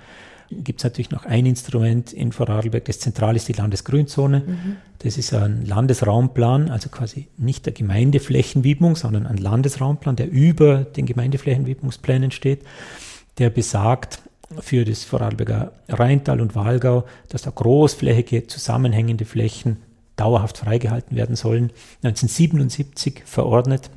Gibt 0.50 0.80
es 0.80 0.86
natürlich 0.86 1.12
noch 1.12 1.26
ein 1.26 1.46
Instrument 1.46 2.14
in 2.14 2.32
Vorarlberg, 2.32 2.86
das 2.86 3.00
zentral 3.00 3.36
ist 3.36 3.50
die 3.50 3.54
Landesgrünzone. 3.54 4.44
Mhm. 4.48 4.76
Das 5.00 5.18
ist 5.18 5.34
ein 5.34 5.66
Landesraumplan, 5.66 6.70
also 6.70 6.88
quasi 6.88 7.28
nicht 7.36 7.66
der 7.66 7.74
Gemeindeflächenwidmung, 7.74 8.96
sondern 8.96 9.28
ein 9.28 9.38
Landesraumplan, 9.38 10.16
der 10.16 10.32
über 10.32 10.86
den 10.86 11.06
Gemeindeflächenwidmungsplänen 11.06 12.32
steht, 12.32 12.62
der 13.40 13.50
besagt, 13.50 14.20
für 14.60 14.86
das 14.86 15.04
Vorarlberger 15.04 15.72
Rheintal 15.90 16.42
und 16.42 16.56
Walgau, 16.56 17.06
dass 17.30 17.44
da 17.44 17.52
großflächige 17.52 18.48
zusammenhängende 18.48 19.26
Flächen 19.26 19.78
dauerhaft 20.16 20.58
freigehalten 20.58 21.16
werden 21.16 21.36
sollen. 21.36 21.72
1977 22.04 23.24
verordnet. 23.26 23.90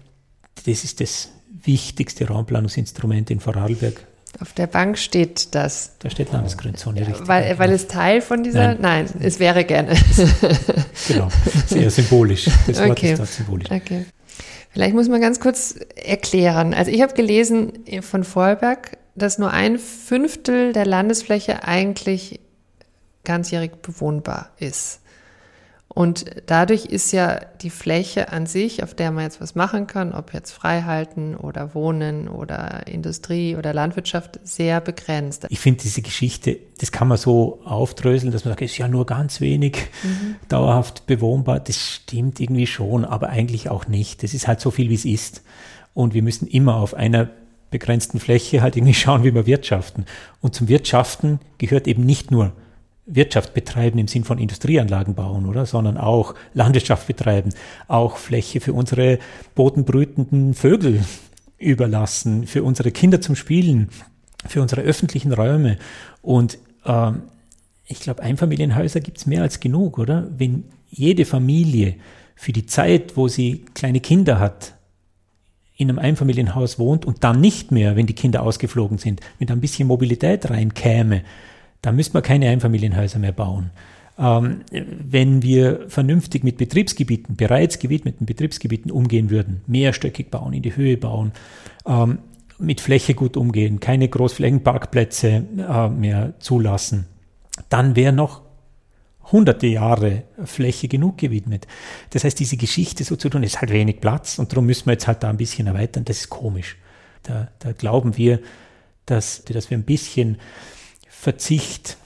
Das 0.67 0.85
ist 0.85 1.01
das 1.01 1.31
wichtigste 1.65 2.29
Raumplanungsinstrument 2.29 3.31
in 3.31 3.41
Vorarlberg 3.41 4.05
Auf 4.41 4.53
der 4.53 4.67
Bank 4.67 4.99
steht 4.99 5.55
das. 5.55 5.93
Da 5.99 6.11
steht 6.11 6.33
Landesgründzone, 6.33 7.07
richtig. 7.07 7.29
Weil, 7.29 7.59
weil 7.59 7.73
es 7.73 7.89
Teil 7.89 8.21
von 8.21 8.43
dieser. 8.43 8.75
Nein, 8.75 8.79
Nein 8.81 9.07
es 9.21 9.39
wäre 9.39 9.65
gerne. 9.65 9.95
genau, 11.09 11.29
sehr 11.67 11.91
symbolisch. 11.91 12.49
Das 12.67 12.79
Wort 12.81 12.91
okay. 12.91 13.13
ist 13.13 13.19
dort 13.19 13.31
symbolisch. 13.31 13.71
Okay. 13.71 14.07
Vielleicht 14.71 14.95
muss 14.95 15.09
man 15.09 15.21
ganz 15.21 15.41
kurz 15.41 15.79
erklären. 15.97 16.75
Also 16.75 16.91
ich 16.91 17.03
habe 17.03 17.15
gelesen 17.15 17.73
von 18.03 18.23
Vorberg, 18.23 18.99
dass 19.19 19.39
nur 19.39 19.51
ein 19.51 19.79
Fünftel 19.79 20.73
der 20.73 20.87
Landesfläche 20.87 21.65
eigentlich 21.65 22.41
ganzjährig 23.25 23.83
bewohnbar 23.83 24.51
ist. 24.59 25.01
Und 25.99 26.27
dadurch 26.47 26.85
ist 26.85 27.13
ja 27.13 27.41
die 27.61 27.71
Fläche 27.71 28.31
an 28.31 28.47
sich, 28.47 28.85
auf 28.85 28.95
der 28.95 29.11
man 29.11 29.25
jetzt 29.25 29.41
was 29.41 29.55
machen 29.55 29.87
kann, 29.87 30.13
ob 30.13 30.33
jetzt 30.33 30.53
Freihalten 30.53 31.35
oder 31.35 31.75
Wohnen 31.75 32.29
oder 32.29 32.87
Industrie 32.87 33.57
oder 33.57 33.75
Landwirtschaft, 33.75 34.39
sehr 34.45 34.81
begrenzt. 34.81 35.47
Ich 35.49 35.59
finde 35.59 35.83
diese 35.83 36.03
Geschichte, 36.03 36.57
das 36.79 36.93
kann 36.93 37.09
man 37.09 37.19
so 37.19 37.61
aufdröseln, 37.65 38.31
dass 38.31 38.45
man 38.45 38.53
sagt, 38.53 38.63
es 38.63 38.73
ist 38.73 38.79
ja 38.79 38.87
nur 38.87 39.07
ganz 39.07 39.41
wenig 39.41 39.77
mhm. 40.05 40.37
dauerhaft 40.49 41.07
bewohnbar. 41.07 41.59
Das 41.59 41.77
stimmt 41.77 42.39
irgendwie 42.39 42.67
schon, 42.67 43.05
aber 43.05 43.31
eigentlich 43.31 43.69
auch 43.69 43.89
nicht. 43.89 44.23
Das 44.23 44.35
ist 44.35 44.47
halt 44.47 44.61
so 44.61 44.71
viel, 44.71 44.91
wie 44.91 44.95
es 44.95 45.05
ist. 45.05 45.43
Und 45.95 46.15
wir 46.15 46.23
müssen 46.23 46.47
immer 46.47 46.77
auf 46.77 46.95
einer 46.95 47.29
begrenzten 47.71 48.21
Fläche 48.21 48.63
halt 48.63 48.77
irgendwie 48.77 48.95
schauen, 48.95 49.25
wie 49.25 49.35
wir 49.35 49.47
wirtschaften. 49.47 50.07
Und 50.41 50.55
zum 50.55 50.69
Wirtschaften 50.69 51.41
gehört 51.59 51.87
eben 51.87 52.05
nicht 52.05 52.31
nur 52.31 52.53
Wirtschaft 53.07 53.55
betreiben 53.55 53.99
im 53.99 54.07
Sinn 54.07 54.25
von 54.25 54.39
Industrieanlagen 54.39 55.15
bauen, 55.15 55.47
oder? 55.47 55.67
Sondern 55.67 55.97
auch 55.97 56.35
Landwirtschaft 56.53 57.07
betreiben, 57.07 57.55
auch 57.89 58.19
Fläche 58.19 58.61
für 58.61 58.75
unsere 58.75 59.19
bodenbrütenden 59.55 60.55
Vögel 60.55 61.05
überlassen, 61.59 62.47
für 62.47 62.63
unsere 62.63 62.91
Kinder 62.93 63.21
zum 63.21 63.35
Spielen, 63.35 63.89
für 64.47 64.61
unsere 64.61 64.83
öffentlichen 64.83 65.33
Räume. 65.33 65.79
Und 66.23 66.59
ähm, 66.85 67.23
ich 67.87 68.01
glaube, 68.01 68.23
Einfamilienhäuser 68.23 69.01
gibt's 69.01 69.27
mehr 69.27 69.43
als 69.43 69.61
genug, 69.61 69.99
oder? 69.99 70.29
Wenn 70.37 70.65
jede 70.91 71.25
Familie 71.25 71.95
für 72.37 72.53
die 72.53 72.67
Zeit, 72.67 73.17
wo 73.17 73.29
sie 73.29 73.65
kleine 73.75 74.01
Kinder 74.01 74.39
hat, 74.39 74.75
in 75.79 75.89
einem 75.89 75.99
Einfamilienhaus 76.01 76.79
wohnt 76.79 77.07
und 77.07 77.25
dann 77.25 77.41
nicht 77.41 77.71
mehr, 77.71 77.97
wenn 77.97 78.07
die 78.07 78.15
Kinder 78.15 78.43
ausgeflogen 78.43 78.99
sind, 78.99 79.21
wenn 79.39 79.47
da 79.47 79.55
ein 79.55 79.61
bisschen 79.61 79.87
Mobilität 79.87 80.51
reinkäme, 80.51 81.23
da 81.81 81.93
müsste 81.93 82.15
man 82.15 82.25
keine 82.25 82.49
Einfamilienhäuser 82.51 83.21
mehr 83.21 83.33
bauen. 83.33 83.71
Ähm, 84.19 84.63
wenn 84.73 85.43
wir 85.43 85.89
vernünftig 85.89 86.43
mit 86.43 86.59
Betriebsgebieten, 86.59 87.37
bereits 87.37 87.79
gewidmeten 87.79 88.27
Betriebsgebieten 88.27 88.91
umgehen 88.91 89.31
würden, 89.31 89.63
mehrstöckig 89.69 90.33
bauen, 90.33 90.53
in 90.53 90.63
die 90.63 90.75
Höhe 90.75 90.97
bauen, 90.97 91.31
ähm, 91.87 92.19
mit 92.59 92.81
Fläche 92.81 93.15
gut 93.15 93.37
umgehen, 93.37 93.79
keine 93.79 94.09
Großflächenparkplätze 94.09 95.45
äh, 95.59 95.89
mehr 95.89 96.35
zulassen, 96.41 97.07
dann 97.69 97.95
wäre 97.95 98.13
noch 98.13 98.43
hunderte 99.31 99.67
Jahre 99.67 100.25
Fläche 100.45 100.89
genug 100.89 101.19
gewidmet. 101.19 101.67
Das 102.11 102.25
heißt, 102.25 102.39
diese 102.39 102.57
Geschichte 102.57 103.05
so 103.05 103.17
zu 103.17 103.29
tun, 103.29 103.43
ist 103.43 103.61
halt 103.61 103.73
wenig 103.73 104.01
Platz 104.01 104.39
und 104.39 104.53
darum 104.53 104.67
müssen 104.67 104.87
wir 104.87 104.93
jetzt 104.93 105.07
halt 105.07 105.23
da 105.23 105.31
ein 105.31 105.37
bisschen 105.37 105.67
erweitern. 105.67 106.05
Das 106.05 106.19
ist 106.19 106.31
komisch. 106.31 106.77
Da, 107.23 107.49
da 107.59 107.73
glauben 107.73 108.17
wir, 108.17 108.41
dass, 109.07 109.45
dass 109.45 109.71
wir 109.71 109.79
ein 109.79 109.85
bisschen 109.85 110.39
Verzicht 111.09 111.97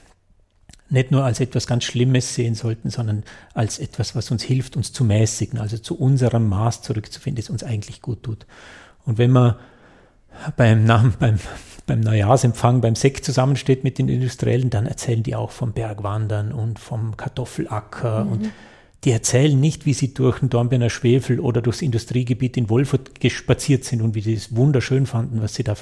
nicht 0.89 1.11
nur 1.11 1.23
als 1.23 1.39
etwas 1.39 1.65
ganz 1.65 1.85
Schlimmes 1.85 2.35
sehen 2.35 2.55
sollten, 2.55 2.89
sondern 2.89 3.23
als 3.53 3.79
etwas, 3.79 4.15
was 4.15 4.29
uns 4.29 4.43
hilft, 4.43 4.77
uns 4.77 4.93
zu 4.93 5.03
mäßigen, 5.03 5.59
also 5.59 5.77
zu 5.77 5.97
unserem 5.97 6.47
Maß 6.47 6.83
zurückzufinden, 6.83 7.41
das 7.41 7.49
uns 7.49 7.63
eigentlich 7.63 8.01
gut 8.01 8.23
tut. 8.23 8.45
Und 9.05 9.17
wenn 9.17 9.31
man 9.31 9.55
beim, 10.55 10.85
beim, 11.19 11.39
beim 11.85 11.99
Neujahrsempfang, 11.99 12.81
beim 12.81 12.95
Sekt 12.95 13.25
zusammensteht 13.25 13.83
mit 13.83 13.97
den 13.97 14.09
Industriellen, 14.09 14.69
dann 14.69 14.85
erzählen 14.85 15.23
die 15.23 15.35
auch 15.35 15.51
vom 15.51 15.73
Bergwandern 15.73 16.51
und 16.51 16.79
vom 16.79 17.17
Kartoffelacker 17.17 18.25
mhm. 18.25 18.31
und 18.31 18.49
die 19.03 19.11
erzählen 19.11 19.59
nicht, 19.59 19.85
wie 19.85 19.93
sie 19.93 20.13
durch 20.13 20.39
den 20.39 20.49
Dornbirner 20.49 20.89
Schwefel 20.89 21.41
oder 21.41 21.61
durchs 21.61 21.81
Industriegebiet 21.81 22.55
in 22.55 22.69
Wolfurt 22.69 23.19
gespaziert 23.19 23.83
sind 23.83 24.01
und 24.01 24.15
wie 24.15 24.21
sie 24.21 24.33
es 24.33 24.55
wunderschön 24.55 25.05
fanden, 25.05 25.41
was 25.41 25.55
sie 25.55 25.63
da 25.63 25.75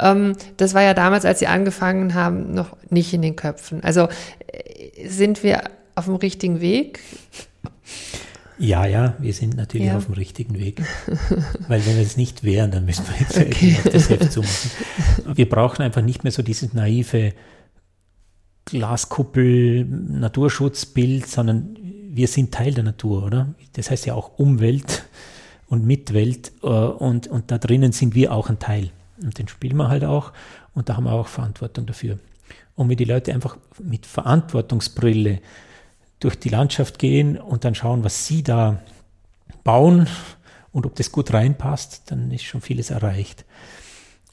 Ähm, 0.00 0.34
das 0.56 0.74
war 0.74 0.82
ja 0.82 0.94
damals, 0.94 1.24
als 1.24 1.38
sie 1.38 1.46
angefangen 1.46 2.14
haben, 2.14 2.52
noch 2.54 2.76
nicht 2.90 3.12
in 3.12 3.22
den 3.22 3.36
Köpfen. 3.36 3.84
Also 3.84 4.08
äh, 4.48 5.08
sind 5.08 5.42
wir 5.42 5.62
auf 5.94 6.06
dem 6.06 6.16
richtigen 6.16 6.60
Weg? 6.60 7.00
Ja, 8.58 8.84
ja, 8.86 9.14
wir 9.18 9.32
sind 9.32 9.56
natürlich 9.56 9.88
ja. 9.88 9.96
auf 9.96 10.06
dem 10.06 10.14
richtigen 10.14 10.58
Weg. 10.58 10.82
Weil 11.68 11.84
wenn 11.86 11.96
wir 11.96 12.02
es 12.02 12.16
nicht 12.16 12.42
wären, 12.44 12.70
dann 12.70 12.84
müssen 12.84 13.04
wir 13.08 13.16
jetzt 13.18 13.36
okay. 13.36 13.76
das 13.90 14.08
Heft 14.08 14.30
zumachen. 14.32 14.70
Wir 15.34 15.48
brauchen 15.48 15.82
einfach 15.82 16.02
nicht 16.02 16.22
mehr 16.22 16.30
so 16.32 16.42
dieses 16.42 16.72
naive 16.72 17.32
Glaskuppel-Naturschutzbild, 18.66 21.26
sondern 21.26 21.76
wir 22.14 22.28
sind 22.28 22.52
Teil 22.52 22.74
der 22.74 22.84
Natur, 22.84 23.24
oder? 23.24 23.54
Das 23.72 23.90
heißt 23.90 24.04
ja 24.06 24.14
auch 24.14 24.38
Umwelt 24.38 25.04
und 25.72 25.86
Mitwelt 25.86 26.52
äh, 26.62 26.66
und, 26.66 27.28
und 27.28 27.50
da 27.50 27.56
drinnen 27.56 27.92
sind 27.92 28.14
wir 28.14 28.34
auch 28.34 28.50
ein 28.50 28.58
Teil. 28.58 28.90
Und 29.22 29.38
den 29.38 29.48
spielen 29.48 29.78
wir 29.78 29.88
halt 29.88 30.04
auch 30.04 30.32
und 30.74 30.90
da 30.90 30.96
haben 30.96 31.04
wir 31.04 31.12
auch 31.12 31.28
Verantwortung 31.28 31.86
dafür. 31.86 32.18
Und 32.74 32.90
wenn 32.90 32.98
die 32.98 33.06
Leute 33.06 33.32
einfach 33.32 33.56
mit 33.82 34.04
Verantwortungsbrille 34.04 35.40
durch 36.20 36.38
die 36.38 36.50
Landschaft 36.50 36.98
gehen 36.98 37.38
und 37.38 37.64
dann 37.64 37.74
schauen, 37.74 38.04
was 38.04 38.26
sie 38.26 38.42
da 38.42 38.82
bauen 39.64 40.08
und 40.72 40.84
ob 40.84 40.94
das 40.94 41.10
gut 41.10 41.32
reinpasst, 41.32 42.02
dann 42.10 42.30
ist 42.32 42.44
schon 42.44 42.60
vieles 42.60 42.90
erreicht. 42.90 43.46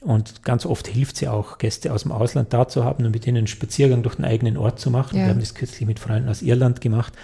Und 0.00 0.42
ganz 0.42 0.66
oft 0.66 0.88
hilft 0.88 1.14
es 1.14 1.20
ja 1.22 1.32
auch, 1.32 1.56
Gäste 1.56 1.94
aus 1.94 2.02
dem 2.02 2.12
Ausland 2.12 2.52
da 2.52 2.68
zu 2.68 2.84
haben 2.84 3.06
und 3.06 3.12
mit 3.12 3.26
ihnen 3.26 3.38
einen 3.38 3.46
Spaziergang 3.46 4.02
durch 4.02 4.16
den 4.16 4.26
eigenen 4.26 4.58
Ort 4.58 4.78
zu 4.78 4.90
machen. 4.90 5.16
Ja. 5.16 5.24
Wir 5.24 5.30
haben 5.30 5.40
das 5.40 5.54
kürzlich 5.54 5.86
mit 5.86 6.00
Freunden 6.00 6.28
aus 6.28 6.42
Irland 6.42 6.82
gemacht 6.82 7.14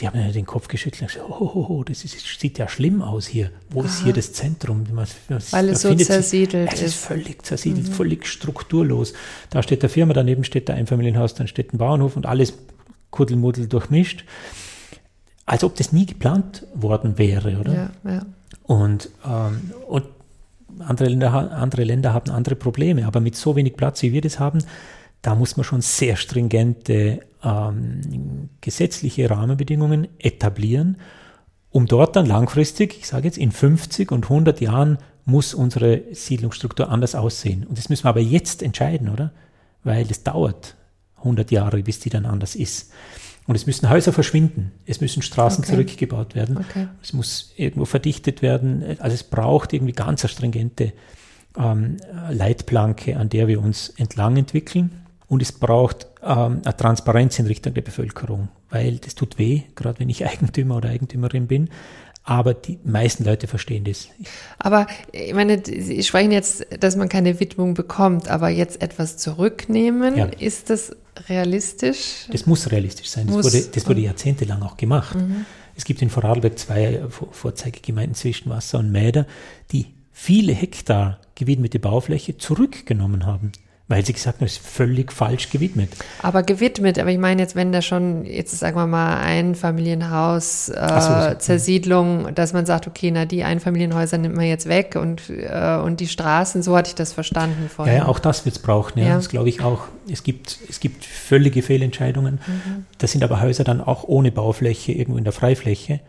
Die 0.00 0.08
haben 0.08 0.32
den 0.32 0.46
Kopf 0.46 0.68
geschüttelt 0.68 1.02
und 1.02 1.08
gesagt, 1.08 1.26
oh, 1.30 1.50
oh, 1.54 1.66
oh 1.68 1.84
das 1.84 2.04
ist, 2.04 2.40
sieht 2.40 2.58
ja 2.58 2.68
schlimm 2.68 3.00
aus 3.00 3.26
hier. 3.26 3.50
Wo 3.70 3.80
Aha. 3.80 3.86
ist 3.86 4.02
hier 4.02 4.12
das 4.12 4.32
Zentrum? 4.32 4.84
Man, 4.92 5.06
man, 5.28 5.42
Weil 5.50 5.68
es 5.68 5.82
so 5.82 5.94
zersiedelt 5.94 6.70
sich, 6.70 6.80
ist. 6.80 6.86
Es 6.86 6.94
ist 6.94 7.04
völlig 7.04 7.44
zersiedelt, 7.44 7.88
mhm. 7.88 7.92
völlig 7.92 8.26
strukturlos. 8.26 9.12
Da 9.50 9.62
steht 9.62 9.82
der 9.82 9.90
Firma, 9.90 10.12
daneben 10.12 10.42
steht 10.42 10.68
der 10.68 10.74
Einfamilienhaus, 10.74 11.34
dann 11.34 11.46
steht 11.46 11.72
ein 11.72 11.78
Bauernhof 11.78 12.16
und 12.16 12.26
alles 12.26 12.54
Kuddelmuddel 13.10 13.68
durchmischt. 13.68 14.24
Als 15.46 15.62
ob 15.62 15.76
das 15.76 15.92
nie 15.92 16.06
geplant 16.06 16.66
worden 16.74 17.18
wäre, 17.18 17.58
oder? 17.60 17.74
Ja, 18.04 18.10
ja. 18.10 18.26
Und, 18.64 19.10
ähm, 19.24 19.72
und 19.86 20.04
andere 20.80 21.08
Länder, 21.08 21.52
andere 21.52 21.84
Länder 21.84 22.12
haben 22.12 22.30
andere 22.30 22.56
Probleme, 22.56 23.06
aber 23.06 23.20
mit 23.20 23.36
so 23.36 23.54
wenig 23.54 23.76
Platz, 23.76 24.02
wie 24.02 24.12
wir 24.12 24.22
das 24.22 24.40
haben, 24.40 24.64
da 25.22 25.34
muss 25.34 25.56
man 25.56 25.64
schon 25.64 25.80
sehr 25.80 26.16
stringente 26.16 27.20
ähm, 27.44 28.48
gesetzliche 28.60 29.30
Rahmenbedingungen 29.30 30.08
etablieren, 30.18 30.98
um 31.70 31.86
dort 31.86 32.16
dann 32.16 32.26
langfristig, 32.26 32.98
ich 32.98 33.06
sage 33.06 33.26
jetzt 33.26 33.38
in 33.38 33.50
50 33.50 34.12
und 34.12 34.24
100 34.24 34.60
Jahren, 34.60 34.98
muss 35.24 35.54
unsere 35.54 36.02
Siedlungsstruktur 36.12 36.88
anders 36.88 37.14
aussehen. 37.14 37.66
Und 37.66 37.78
das 37.78 37.88
müssen 37.88 38.04
wir 38.04 38.10
aber 38.10 38.20
jetzt 38.20 38.62
entscheiden, 38.62 39.08
oder? 39.08 39.32
Weil 39.82 40.06
es 40.10 40.22
dauert 40.22 40.76
100 41.18 41.50
Jahre, 41.50 41.82
bis 41.82 42.00
die 42.00 42.10
dann 42.10 42.26
anders 42.26 42.54
ist. 42.54 42.92
Und 43.46 43.56
es 43.56 43.66
müssen 43.66 43.90
Häuser 43.90 44.12
verschwinden, 44.12 44.72
es 44.86 45.00
müssen 45.00 45.20
Straßen 45.20 45.64
okay. 45.64 45.72
zurückgebaut 45.72 46.34
werden, 46.34 46.56
okay. 46.56 46.88
es 47.02 47.12
muss 47.12 47.52
irgendwo 47.56 47.84
verdichtet 47.84 48.40
werden. 48.40 48.96
Also 49.00 49.14
es 49.14 49.22
braucht 49.22 49.72
irgendwie 49.72 49.92
ganz 49.92 50.24
eine 50.24 50.30
stringente 50.30 50.92
ähm, 51.58 51.98
Leitplanke, 52.30 53.18
an 53.18 53.28
der 53.28 53.48
wir 53.48 53.60
uns 53.60 53.90
entlang 53.90 54.36
entwickeln. 54.36 55.02
Und 55.26 55.42
es 55.42 55.52
braucht 55.52 56.06
ähm, 56.24 56.62
eine 56.64 56.76
Transparenz 56.76 57.38
in 57.38 57.46
Richtung 57.46 57.74
der 57.74 57.82
Bevölkerung, 57.82 58.48
weil 58.70 58.96
das 58.96 59.14
tut 59.14 59.38
weh, 59.38 59.62
gerade 59.74 60.00
wenn 60.00 60.08
ich 60.08 60.26
Eigentümer 60.26 60.76
oder 60.76 60.88
Eigentümerin 60.90 61.46
bin. 61.46 61.70
Aber 62.26 62.54
die 62.54 62.78
meisten 62.84 63.24
Leute 63.24 63.46
verstehen 63.46 63.84
das. 63.84 64.08
Aber 64.58 64.86
ich 65.12 65.34
meine, 65.34 65.62
Sie 65.62 66.02
sprechen 66.02 66.32
jetzt, 66.32 66.66
dass 66.80 66.96
man 66.96 67.10
keine 67.10 67.38
Widmung 67.38 67.74
bekommt, 67.74 68.28
aber 68.28 68.48
jetzt 68.48 68.80
etwas 68.80 69.18
zurücknehmen, 69.18 70.16
ja. 70.16 70.24
ist 70.24 70.70
das 70.70 70.96
realistisch? 71.28 72.26
Das 72.32 72.46
muss 72.46 72.70
realistisch 72.70 73.10
sein. 73.10 73.26
Das, 73.26 73.36
muss. 73.36 73.44
wurde, 73.52 73.64
das 73.72 73.86
wurde 73.86 74.00
jahrzehntelang 74.00 74.62
auch 74.62 74.78
gemacht. 74.78 75.16
Mhm. 75.16 75.44
Es 75.76 75.84
gibt 75.84 76.00
in 76.00 76.08
Vorarlberg 76.08 76.58
zwei 76.58 77.02
Vorzeigegemeinden 77.08 78.14
zwischen 78.14 78.48
Wasser 78.48 78.78
und 78.78 78.90
Mäder, 78.90 79.26
die 79.70 79.88
viele 80.12 80.54
Hektar 80.54 81.18
gewidmete 81.34 81.78
Baufläche 81.78 82.38
zurückgenommen 82.38 83.26
haben. 83.26 83.52
Weil 83.86 84.02
sie 84.04 84.14
gesagt 84.14 84.38
haben, 84.38 84.46
es 84.46 84.52
ist 84.52 84.66
völlig 84.66 85.12
falsch 85.12 85.50
gewidmet. 85.50 85.90
Aber 86.22 86.42
gewidmet, 86.42 86.98
aber 86.98 87.10
ich 87.10 87.18
meine 87.18 87.42
jetzt, 87.42 87.54
wenn 87.54 87.70
da 87.70 87.82
schon, 87.82 88.24
jetzt 88.24 88.58
sagen 88.58 88.76
wir 88.76 88.86
mal, 88.86 89.18
ein 89.18 89.54
Familienhaus, 89.54 90.70
äh, 90.70 91.00
so. 91.32 91.38
Zersiedlung, 91.38 92.34
dass 92.34 92.54
man 92.54 92.64
sagt, 92.64 92.86
okay, 92.86 93.10
na, 93.10 93.26
die 93.26 93.44
Einfamilienhäuser 93.44 94.16
nimmt 94.16 94.36
man 94.36 94.46
jetzt 94.46 94.70
weg 94.70 94.96
und, 94.98 95.28
äh, 95.28 95.78
und 95.84 96.00
die 96.00 96.08
Straßen, 96.08 96.62
so 96.62 96.74
hatte 96.74 96.88
ich 96.88 96.94
das 96.94 97.12
verstanden 97.12 97.68
vorher. 97.68 97.94
Ja, 97.94 98.00
ja 98.04 98.08
auch 98.08 98.20
das 98.20 98.46
wird 98.46 98.56
es 98.56 98.62
brauchen, 98.62 98.98
ja. 99.00 99.08
ja. 99.08 99.16
Das 99.16 99.28
glaube 99.28 99.50
ich 99.50 99.60
auch. 99.62 99.82
Es 100.10 100.22
gibt, 100.22 100.58
es 100.66 100.80
gibt 100.80 101.04
völlige 101.04 101.60
Fehlentscheidungen. 101.60 102.40
Mhm. 102.46 102.86
Das 102.96 103.12
sind 103.12 103.22
aber 103.22 103.42
Häuser 103.42 103.64
dann 103.64 103.82
auch 103.82 104.04
ohne 104.04 104.32
Baufläche, 104.32 104.92
irgendwo 104.92 105.18
in 105.18 105.24
der 105.24 105.34
Freifläche. 105.34 106.00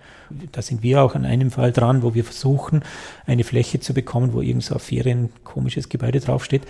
Da 0.53 0.61
sind 0.61 0.81
wir 0.81 1.03
auch 1.03 1.13
an 1.13 1.25
einem 1.25 1.51
Fall 1.51 1.73
dran, 1.73 2.03
wo 2.03 2.13
wir 2.13 2.23
versuchen, 2.23 2.83
eine 3.25 3.43
Fläche 3.43 3.81
zu 3.81 3.93
bekommen, 3.93 4.31
wo 4.31 4.41
irgend 4.41 4.63
so 4.63 4.75
ein 4.75 4.79
Ferien 4.79 5.29
komisches 5.43 5.89
Gebäude 5.89 6.21
draufsteht 6.21 6.63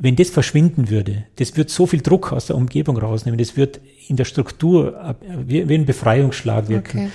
wenn 0.00 0.16
das 0.16 0.30
verschwinden 0.30 0.88
würde, 0.88 1.24
das 1.36 1.56
wird 1.56 1.68
so 1.68 1.86
viel 1.86 2.00
Druck 2.00 2.32
aus 2.32 2.46
der 2.46 2.56
Umgebung 2.56 2.96
rausnehmen, 2.96 3.38
das 3.38 3.56
wird 3.56 3.80
in 4.08 4.16
der 4.16 4.24
Struktur 4.24 5.16
wie, 5.46 5.68
wie 5.68 5.74
ein 5.74 5.84
Befreiungsschlag 5.84 6.68
wirken. 6.68 6.98
Okay. 6.98 7.08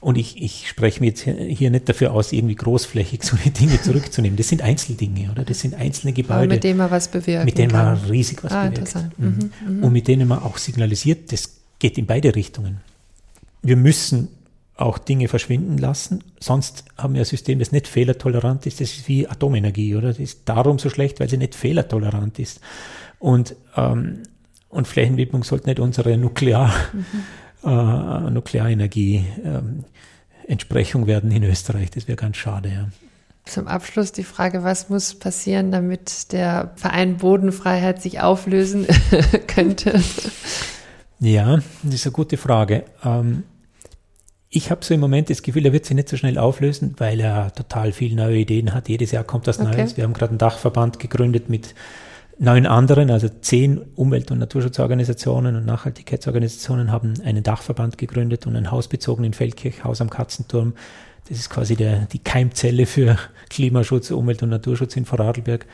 Und 0.00 0.16
ich, 0.16 0.42
ich 0.42 0.68
spreche 0.68 1.00
mir 1.00 1.08
jetzt 1.08 1.22
hier 1.22 1.70
nicht 1.70 1.88
dafür 1.88 2.12
aus, 2.12 2.32
irgendwie 2.32 2.54
großflächig 2.54 3.22
so 3.22 3.36
eine 3.42 3.50
Dinge 3.50 3.80
zurückzunehmen. 3.80 4.36
Das 4.36 4.48
sind 4.48 4.62
Einzeldinge, 4.62 5.30
oder? 5.30 5.44
Das 5.44 5.60
sind 5.60 5.74
einzelne 5.74 6.12
Gebäude. 6.12 6.40
Aber 6.40 6.46
mit 6.46 6.64
denen 6.64 6.78
man 6.78 6.90
was 6.90 7.08
bewirkt. 7.08 7.44
Mit 7.44 7.56
denen 7.56 7.72
man 7.72 7.96
riesig 7.96 8.42
was 8.42 8.52
ah, 8.52 8.68
bewirkt. 8.68 8.94
Mhm. 9.18 9.26
Mhm. 9.26 9.76
mhm. 9.76 9.84
Und 9.84 9.92
mit 9.92 10.08
denen 10.08 10.28
man 10.28 10.42
auch 10.42 10.58
signalisiert, 10.58 11.30
das 11.32 11.56
geht 11.78 11.96
in 11.96 12.06
beide 12.06 12.34
Richtungen. 12.34 12.80
Wir 13.62 13.76
müssen 13.76 14.28
auch 14.76 14.98
Dinge 14.98 15.28
verschwinden 15.28 15.78
lassen. 15.78 16.24
Sonst 16.40 16.84
haben 16.98 17.14
wir 17.14 17.22
ein 17.22 17.26
System, 17.26 17.58
das 17.58 17.70
nicht 17.70 17.86
fehlertolerant 17.86 18.66
ist. 18.66 18.80
Das 18.80 18.90
ist 18.90 19.08
wie 19.08 19.28
Atomenergie, 19.28 19.94
oder? 19.94 20.08
Das 20.08 20.18
ist 20.18 20.48
darum 20.48 20.78
so 20.78 20.90
schlecht, 20.90 21.20
weil 21.20 21.28
sie 21.28 21.36
nicht 21.36 21.54
fehlertolerant 21.54 22.38
ist. 22.38 22.60
Und, 23.20 23.54
ähm, 23.76 24.24
und 24.68 24.88
Flächenwidmung 24.88 25.44
sollte 25.44 25.68
nicht 25.68 25.78
unsere 25.78 26.18
Nuklear, 26.18 26.74
mhm. 26.92 27.68
äh, 27.68 28.30
Nuklearenergie 28.30 29.24
ähm, 29.44 29.84
Entsprechung 30.48 31.06
werden 31.06 31.30
in 31.30 31.44
Österreich. 31.44 31.90
Das 31.90 32.08
wäre 32.08 32.16
ganz 32.16 32.36
schade, 32.36 32.68
ja. 32.68 32.88
Zum 33.46 33.68
Abschluss 33.68 34.10
die 34.10 34.24
Frage, 34.24 34.64
was 34.64 34.88
muss 34.88 35.14
passieren, 35.14 35.70
damit 35.70 36.32
der 36.32 36.72
Verein 36.76 37.18
Bodenfreiheit 37.18 38.00
sich 38.00 38.20
auflösen 38.20 38.86
könnte? 39.46 40.02
Ja, 41.20 41.60
das 41.82 41.94
ist 41.94 42.06
eine 42.06 42.12
gute 42.12 42.38
Frage. 42.38 42.84
Ähm, 43.04 43.44
ich 44.56 44.70
habe 44.70 44.84
so 44.84 44.94
im 44.94 45.00
Moment 45.00 45.30
das 45.30 45.42
Gefühl, 45.42 45.66
er 45.66 45.72
wird 45.72 45.84
sich 45.84 45.96
nicht 45.96 46.08
so 46.08 46.16
schnell 46.16 46.38
auflösen, 46.38 46.94
weil 46.98 47.18
er 47.18 47.52
total 47.52 47.90
viele 47.90 48.14
neue 48.14 48.38
Ideen 48.38 48.72
hat. 48.72 48.88
Jedes 48.88 49.10
Jahr 49.10 49.24
kommt 49.24 49.48
was 49.48 49.58
okay. 49.58 49.76
Neues. 49.76 49.96
Wir 49.96 50.04
haben 50.04 50.12
gerade 50.12 50.30
einen 50.30 50.38
Dachverband 50.38 51.00
gegründet 51.00 51.48
mit 51.48 51.74
neun 52.38 52.64
anderen, 52.64 53.10
also 53.10 53.28
zehn 53.28 53.80
Umwelt- 53.96 54.30
und 54.30 54.38
Naturschutzorganisationen 54.38 55.56
und 55.56 55.66
Nachhaltigkeitsorganisationen 55.66 56.92
haben 56.92 57.14
einen 57.24 57.42
Dachverband 57.42 57.98
gegründet 57.98 58.46
und 58.46 58.54
ein 58.54 58.70
Haus 58.70 58.86
bezogen 58.86 59.24
in 59.24 59.32
Feldkirch, 59.32 59.82
Haus 59.82 60.00
am 60.00 60.08
Katzenturm. 60.08 60.74
Das 61.28 61.38
ist 61.38 61.50
quasi 61.50 61.74
der, 61.74 62.06
die 62.06 62.20
Keimzelle 62.20 62.86
für 62.86 63.18
Klimaschutz, 63.50 64.12
Umwelt- 64.12 64.44
und 64.44 64.50
Naturschutz 64.50 64.96
in 64.96 65.04
Vorarlberg. 65.04 65.66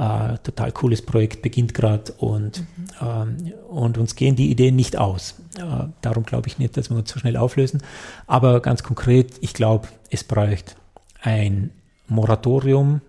Äh, 0.00 0.38
total 0.42 0.72
cooles 0.72 1.02
Projekt, 1.02 1.42
beginnt 1.42 1.74
gerade 1.74 2.12
und, 2.12 2.60
mhm. 2.60 2.66
ähm, 3.02 3.52
und 3.68 3.98
uns 3.98 4.16
gehen 4.16 4.34
die 4.34 4.50
Ideen 4.50 4.74
nicht 4.74 4.96
aus. 4.96 5.34
Äh, 5.58 5.88
darum 6.00 6.24
glaube 6.24 6.48
ich 6.48 6.58
nicht, 6.58 6.78
dass 6.78 6.88
wir 6.88 6.96
uns 6.96 7.10
so 7.10 7.18
schnell 7.18 7.36
auflösen. 7.36 7.82
Aber 8.26 8.60
ganz 8.60 8.82
konkret, 8.82 9.34
ich 9.42 9.52
glaube, 9.52 9.88
es 10.08 10.24
bräuchte 10.24 10.72
ein 11.20 11.68
Moratorium 12.08 13.02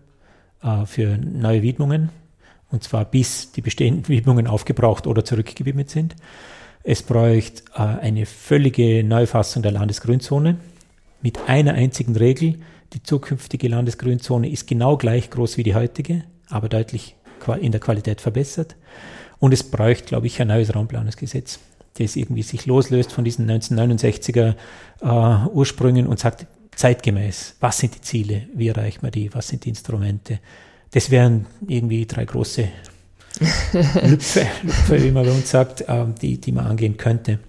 äh, 0.62 0.86
für 0.86 1.18
neue 1.18 1.62
Widmungen 1.62 2.10
und 2.72 2.84
zwar 2.84 3.06
bis 3.06 3.54
die 3.54 3.62
bestehenden 3.62 4.06
Widmungen 4.10 4.46
aufgebraucht 4.46 5.08
oder 5.08 5.24
zurückgewidmet 5.24 5.90
sind. 5.90 6.18
Es 6.84 7.04
bräuchte 7.04 7.64
äh, 7.74 7.84
eine 7.84 8.26
völlige 8.26 9.02
Neufassung 9.06 9.64
der 9.64 9.72
Landesgrünzone 9.72 10.58
mit 11.22 11.40
einer 11.48 11.74
einzigen 11.74 12.18
Regel. 12.18 12.56
Die 12.92 13.02
zukünftige 13.02 13.70
Landesgrünzone 13.70 14.50
ist 14.50 14.68
genau 14.68 14.98
gleich 14.98 15.30
groß 15.30 15.56
wie 15.56 15.64
die 15.64 15.74
heutige 15.74 16.26
aber 16.52 16.70
deutlich 16.70 17.16
in 17.60 17.72
der 17.72 17.82
Qualität 17.82 18.22
verbessert. 18.22 18.76
Und 19.40 19.54
es 19.54 19.64
bräuchte, 19.64 20.06
glaube 20.06 20.28
ich, 20.28 20.40
ein 20.40 20.50
neues 20.50 20.76
Raumplanungsgesetz, 20.76 21.60
das 21.98 22.16
irgendwie 22.16 22.44
sich 22.44 22.66
loslöst 22.66 23.12
von 23.12 23.24
diesen 23.24 23.50
1969er 23.50 24.56
äh, 25.02 25.48
Ursprüngen 25.50 26.06
und 26.08 26.20
sagt, 26.20 26.46
zeitgemäß, 26.76 27.56
was 27.60 27.80
sind 27.80 27.96
die 27.96 28.02
Ziele, 28.02 28.44
wie 28.54 28.68
erreicht 28.68 29.02
man 29.02 29.12
die, 29.12 29.34
was 29.34 29.48
sind 29.48 29.66
die 29.66 29.70
Instrumente. 29.70 30.40
Das 30.92 31.10
wären 31.10 31.48
irgendwie 31.68 32.06
drei 32.06 32.26
große 32.26 32.68
Lüpfe, 34.04 34.46
Lüpfe 34.62 35.04
wie 35.04 35.12
man 35.12 35.26
bei 35.26 35.32
uns 35.32 35.50
sagt, 35.50 35.82
äh, 35.82 36.06
die, 36.22 36.40
die 36.40 36.52
man 36.52 36.68
angehen 36.68 36.98
könnte 36.98 37.40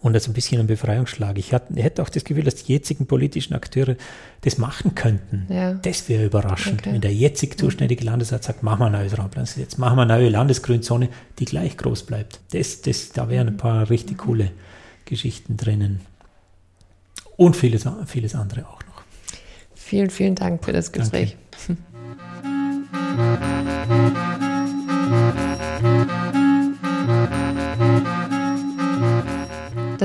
und 0.00 0.12
das 0.12 0.28
ein 0.28 0.34
bisschen 0.34 0.60
ein 0.60 0.66
Befreiungsschlag. 0.66 1.38
Ich 1.38 1.52
hätte 1.52 2.02
auch 2.02 2.08
das 2.08 2.24
Gefühl, 2.24 2.44
dass 2.44 2.56
die 2.56 2.72
jetzigen 2.72 3.06
politischen 3.06 3.54
Akteure 3.54 3.96
das 4.42 4.58
machen 4.58 4.94
könnten. 4.94 5.46
Ja. 5.48 5.74
Das 5.74 6.08
wäre 6.08 6.26
überraschend, 6.26 6.82
okay. 6.82 6.92
wenn 6.92 7.00
der 7.00 7.14
jetzig 7.14 7.58
zuständige 7.58 8.04
Landesrat 8.04 8.44
sagt, 8.44 8.62
machen 8.62 8.80
wir 8.80 8.86
ein 8.86 8.92
neues 8.92 9.18
Raumplangesetz, 9.18 9.78
machen 9.78 9.96
wir 9.96 10.02
eine 10.02 10.14
neue 10.14 10.28
Landesgrünzone, 10.28 11.08
die 11.38 11.44
gleich 11.44 11.76
groß 11.76 12.04
bleibt. 12.04 12.40
Das, 12.52 12.82
das, 12.82 13.10
da 13.12 13.28
wären 13.28 13.48
ein 13.48 13.56
paar 13.56 13.88
richtig 13.90 14.18
coole 14.18 14.50
Geschichten 15.06 15.56
drinnen. 15.56 16.00
Und 17.36 17.56
vieles, 17.56 17.84
vieles 18.06 18.34
andere 18.34 18.66
auch 18.66 18.80
noch. 18.80 19.02
Vielen, 19.74 20.10
vielen 20.10 20.34
Dank 20.34 20.64
für 20.64 20.72
das 20.72 20.92
Gespräch. 20.92 21.36
Danke. 21.66 21.82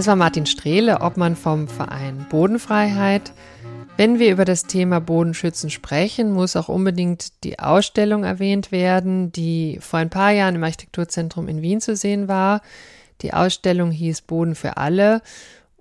Das 0.02 0.08
war 0.08 0.16
Martin 0.16 0.48
Strehle, 0.48 1.02
Obmann 1.02 1.36
vom 1.36 1.68
Verein 1.68 2.26
Bodenfreiheit. 2.28 3.34
Wenn 3.98 4.18
wir 4.18 4.32
über 4.32 4.46
das 4.46 4.64
Thema 4.64 5.00
Bodenschützen 5.00 5.70
sprechen, 5.70 6.32
muss 6.32 6.56
auch 6.56 6.70
unbedingt 6.70 7.44
die 7.44 7.60
Ausstellung 7.60 8.24
erwähnt 8.24 8.72
werden, 8.72 9.32
die 9.32 9.78
vor 9.80 10.00
ein 10.00 10.10
paar 10.10 10.32
Jahren 10.32 10.56
im 10.56 10.64
Architekturzentrum 10.64 11.48
in 11.48 11.62
Wien 11.62 11.82
zu 11.82 11.96
sehen 11.96 12.28
war. 12.28 12.64
Die 13.22 13.32
Ausstellung 13.32 13.92
hieß 13.92 14.22
Boden 14.22 14.56
für 14.56 14.78
alle 14.78 15.22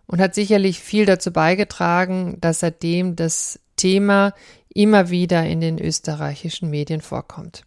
und 0.06 0.20
hat 0.20 0.34
sicherlich 0.34 0.80
viel 0.80 1.06
dazu 1.06 1.32
beigetragen, 1.32 2.36
dass 2.42 2.60
seitdem 2.60 3.16
das 3.16 3.58
Thema 3.76 4.34
immer 4.68 5.08
wieder 5.08 5.46
in 5.46 5.62
den 5.62 5.80
österreichischen 5.80 6.68
Medien 6.68 7.00
vorkommt 7.00 7.64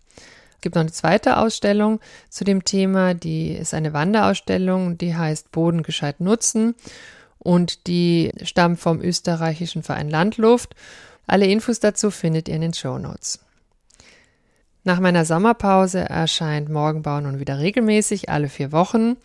gibt 0.63 0.73
noch 0.73 0.81
eine 0.81 0.91
zweite 0.91 1.37
Ausstellung 1.37 1.99
zu 2.29 2.43
dem 2.43 2.65
Thema, 2.65 3.13
die 3.13 3.51
ist 3.51 3.75
eine 3.75 3.93
Wanderausstellung, 3.93 4.97
die 4.97 5.15
heißt 5.15 5.51
Boden 5.51 5.83
gescheit 5.83 6.19
nutzen. 6.19 6.73
und 7.43 7.87
die 7.87 8.31
stammt 8.43 8.79
vom 8.79 9.01
österreichischen 9.01 9.83
Verein 9.83 10.09
Landluft. 10.09 10.75
Alle 11.27 11.45
Infos 11.45 11.79
dazu 11.79 12.09
findet 12.09 12.47
ihr 12.47 12.55
in 12.55 12.61
den 12.61 12.73
Show 12.73 12.97
Notes. 12.97 13.39
Nach 14.85 14.99
meiner 14.99 15.25
Sommerpause 15.25 15.99
erscheint 15.99 16.69
Morgenbau 16.69 17.21
nun 17.21 17.39
wieder 17.39 17.59
regelmäßig 17.59 18.29
alle 18.29 18.49
vier 18.49 18.71
Wochen. 18.71 19.17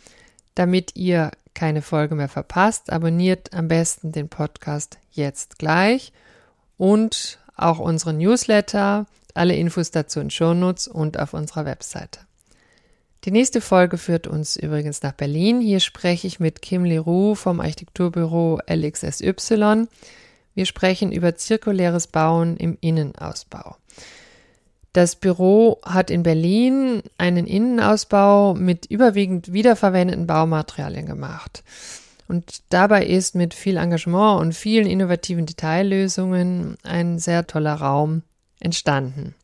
Damit 0.54 0.96
ihr 0.96 1.30
keine 1.54 1.82
Folge 1.82 2.14
mehr 2.14 2.28
verpasst, 2.28 2.92
abonniert 2.92 3.52
am 3.52 3.68
besten 3.68 4.12
den 4.12 4.28
Podcast 4.28 4.98
jetzt 5.12 5.58
gleich 5.58 6.12
und 6.76 7.38
auch 7.56 7.78
unsere 7.78 8.12
Newsletter. 8.12 9.06
Alle 9.38 9.54
Infos 9.54 9.92
dazu 9.92 10.18
in 10.18 10.30
Shownotes 10.30 10.88
und 10.88 11.18
auf 11.20 11.32
unserer 11.32 11.64
Webseite. 11.64 12.18
Die 13.24 13.30
nächste 13.30 13.60
Folge 13.60 13.96
führt 13.96 14.26
uns 14.26 14.56
übrigens 14.56 15.02
nach 15.02 15.12
Berlin. 15.12 15.60
Hier 15.60 15.78
spreche 15.78 16.26
ich 16.26 16.40
mit 16.40 16.60
Kim 16.60 16.84
Leroux 16.84 17.36
vom 17.36 17.60
Architekturbüro 17.60 18.58
LXSY. 18.68 19.86
Wir 20.54 20.66
sprechen 20.66 21.12
über 21.12 21.36
zirkuläres 21.36 22.08
Bauen 22.08 22.56
im 22.56 22.78
Innenausbau. 22.80 23.76
Das 24.92 25.14
Büro 25.14 25.78
hat 25.84 26.10
in 26.10 26.24
Berlin 26.24 27.02
einen 27.16 27.46
Innenausbau 27.46 28.54
mit 28.54 28.86
überwiegend 28.86 29.52
wiederverwendeten 29.52 30.26
Baumaterialien 30.26 31.06
gemacht. 31.06 31.62
Und 32.26 32.62
dabei 32.70 33.06
ist 33.06 33.36
mit 33.36 33.54
viel 33.54 33.76
Engagement 33.76 34.40
und 34.40 34.54
vielen 34.54 34.88
innovativen 34.88 35.46
Detaillösungen 35.46 36.76
ein 36.82 37.20
sehr 37.20 37.46
toller 37.46 37.74
Raum 37.74 38.22
entstanden. 38.60 39.34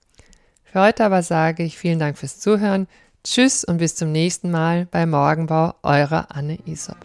Für 0.65 0.81
heute 0.81 1.05
aber 1.05 1.23
sage 1.23 1.63
ich 1.63 1.79
vielen 1.79 1.99
Dank 1.99 2.19
fürs 2.19 2.41
Zuhören. 2.41 2.89
Tschüss 3.23 3.65
und 3.65 3.79
bis 3.79 3.95
zum 3.95 4.13
nächsten 4.13 4.51
Mal 4.51 4.87
bei 4.91 5.07
Morgenbau, 5.07 5.75
eure 5.83 6.31
Anne 6.31 6.59
Isop. 6.67 6.99